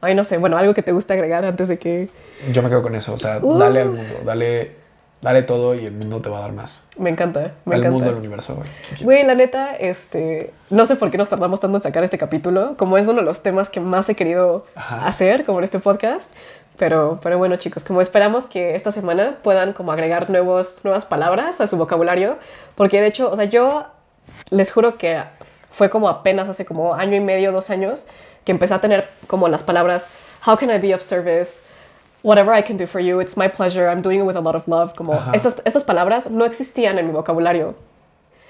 ay, 0.00 0.14
no 0.14 0.24
sé, 0.24 0.38
bueno, 0.38 0.56
algo 0.56 0.72
que 0.74 0.82
te 0.82 0.92
gusta 0.92 1.14
agregar 1.14 1.44
antes 1.44 1.68
de 1.68 1.78
que... 1.78 2.08
Yo 2.52 2.62
me 2.62 2.70
quedo 2.70 2.82
con 2.82 2.94
eso, 2.94 3.12
o 3.12 3.18
sea, 3.18 3.40
dale 3.40 3.82
al 3.82 3.90
mundo, 3.90 4.20
dale 4.24 4.77
Dale 5.20 5.42
todo 5.42 5.74
y 5.74 5.84
el 5.84 5.92
mundo 5.92 6.20
te 6.20 6.28
va 6.28 6.38
a 6.38 6.40
dar 6.42 6.52
más. 6.52 6.80
Me 6.96 7.10
encanta, 7.10 7.52
me 7.64 7.74
el 7.74 7.80
encanta. 7.80 7.90
mundo, 7.90 8.10
el 8.10 8.16
universo, 8.16 8.54
güey. 8.54 8.68
Güey, 9.02 9.24
la 9.24 9.34
neta, 9.34 9.74
este, 9.74 10.52
no 10.70 10.86
sé 10.86 10.94
por 10.94 11.10
qué 11.10 11.18
nos 11.18 11.28
tardamos 11.28 11.58
tanto 11.58 11.76
en 11.76 11.82
sacar 11.82 12.04
este 12.04 12.18
capítulo, 12.18 12.76
como 12.76 12.98
es 12.98 13.08
uno 13.08 13.18
de 13.20 13.24
los 13.24 13.42
temas 13.42 13.68
que 13.68 13.80
más 13.80 14.08
he 14.08 14.14
querido 14.14 14.64
hacer, 14.76 15.44
como 15.44 15.58
en 15.58 15.64
este 15.64 15.80
podcast. 15.80 16.30
Pero, 16.76 17.18
pero 17.20 17.36
bueno, 17.38 17.56
chicos, 17.56 17.82
como 17.82 18.00
esperamos 18.00 18.46
que 18.46 18.76
esta 18.76 18.92
semana 18.92 19.38
puedan 19.42 19.72
como 19.72 19.90
agregar 19.90 20.30
nuevos, 20.30 20.76
nuevas 20.84 21.04
palabras 21.04 21.60
a 21.60 21.66
su 21.66 21.76
vocabulario, 21.76 22.38
porque 22.76 23.00
de 23.00 23.08
hecho, 23.08 23.28
o 23.30 23.34
sea, 23.34 23.46
yo 23.46 23.86
les 24.50 24.70
juro 24.70 24.96
que 24.98 25.20
fue 25.72 25.90
como 25.90 26.08
apenas 26.08 26.48
hace 26.48 26.64
como 26.64 26.94
año 26.94 27.16
y 27.16 27.20
medio, 27.20 27.50
dos 27.50 27.70
años, 27.70 28.06
que 28.44 28.52
empecé 28.52 28.74
a 28.74 28.80
tener 28.80 29.08
como 29.26 29.48
las 29.48 29.64
palabras, 29.64 30.06
how 30.46 30.56
can 30.56 30.70
I 30.70 30.78
be 30.78 30.94
of 30.94 31.02
service? 31.02 31.62
Whatever 32.22 32.52
I 32.52 32.62
can 32.62 32.76
do 32.76 32.86
for 32.86 33.00
you, 33.00 33.20
it's 33.20 33.36
my 33.36 33.48
pleasure, 33.48 33.88
I'm 33.88 34.02
doing 34.02 34.20
it 34.20 34.26
with 34.26 34.36
a 34.36 34.40
lot 34.40 34.54
of 34.54 34.66
love, 34.66 34.94
como 34.94 35.14
estas, 35.32 35.62
estas 35.64 35.84
palabras 35.84 36.30
no 36.30 36.44
existían 36.44 36.98
en 36.98 37.06
mi 37.06 37.12
vocabulario. 37.12 37.74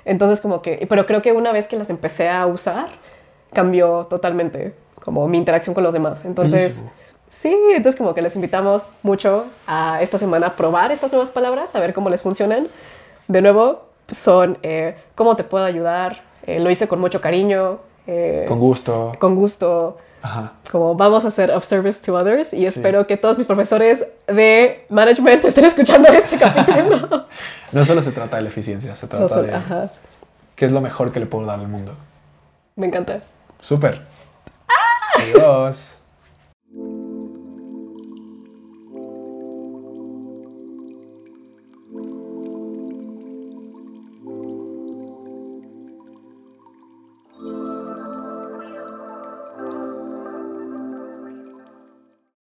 Entonces 0.05 0.41
como 0.41 0.63
que, 0.63 0.87
pero 0.89 1.05
creo 1.07 1.21
que 1.23 1.33
una 1.33 1.53
vez 1.53 1.69
que 1.69 1.77
las 1.77 1.91
empecé 1.91 2.29
a 2.29 2.47
usar, 2.47 2.89
cambió 3.53 4.07
totalmente 4.07 4.75
como 5.03 5.27
mi 5.29 5.39
interacción 5.39 5.75
con 5.75 5.85
los 5.85 5.93
demás. 5.93 6.25
Entonces, 6.25 6.83
sí, 7.31 7.55
entonces 7.75 7.97
como 7.97 8.15
que 8.15 8.23
les 8.23 8.35
invitamos 8.37 8.95
mucho 9.03 9.47
a 9.67 10.01
esta 10.03 10.19
semana 10.19 10.49
a 10.49 10.57
probar 10.57 10.93
estas 10.93 11.13
nuevas 11.13 11.31
palabras, 11.31 11.75
a 11.75 11.81
ver 11.81 11.95
cómo 11.95 12.11
les 12.11 12.23
funcionan. 12.23 12.69
De 13.27 13.43
nuevo, 13.43 13.85
son 14.11 14.59
eh, 14.63 14.97
cómo 15.15 15.37
te 15.37 15.45
puedo 15.45 15.65
ayudar, 15.65 16.23
eh, 16.47 16.61
lo 16.61 16.71
hice 16.71 16.89
con 16.89 17.01
mucho 17.01 17.21
cariño. 17.21 17.81
Eh, 18.11 18.47
con 18.49 18.59
gusto. 18.59 19.13
Con 19.19 19.35
gusto. 19.35 19.99
Como 20.73 20.95
vamos 20.95 21.27
a 21.27 21.29
hacer 21.29 21.51
of 21.51 21.63
service 21.65 22.01
to 22.05 22.15
others 22.15 22.53
y 22.55 22.65
espero 22.65 23.07
que 23.07 23.19
todos 23.19 23.37
mis 23.37 23.47
profesores 23.47 24.05
de 24.27 24.85
management 24.89 25.45
estén 25.45 25.67
escuchando 25.67 26.09
este 26.09 26.39
capítulo. 26.39 27.27
no 27.73 27.85
solo 27.85 28.01
se 28.01 28.11
trata 28.13 28.37
de 28.37 28.43
la 28.43 28.49
eficiencia, 28.49 28.95
se 28.97 29.07
trata 29.07 29.43
de 29.43 29.91
qué 30.57 30.65
es 30.65 30.73
lo 30.73 30.81
mejor 30.81 31.13
que 31.13 31.21
le 31.21 31.27
puedo 31.27 31.47
dar 31.47 31.61
al 31.61 31.69
mundo. 31.69 31.95
Me 32.77 32.87
encanta. 32.87 33.21
Súper. 33.61 34.03
Adiós. 35.17 35.98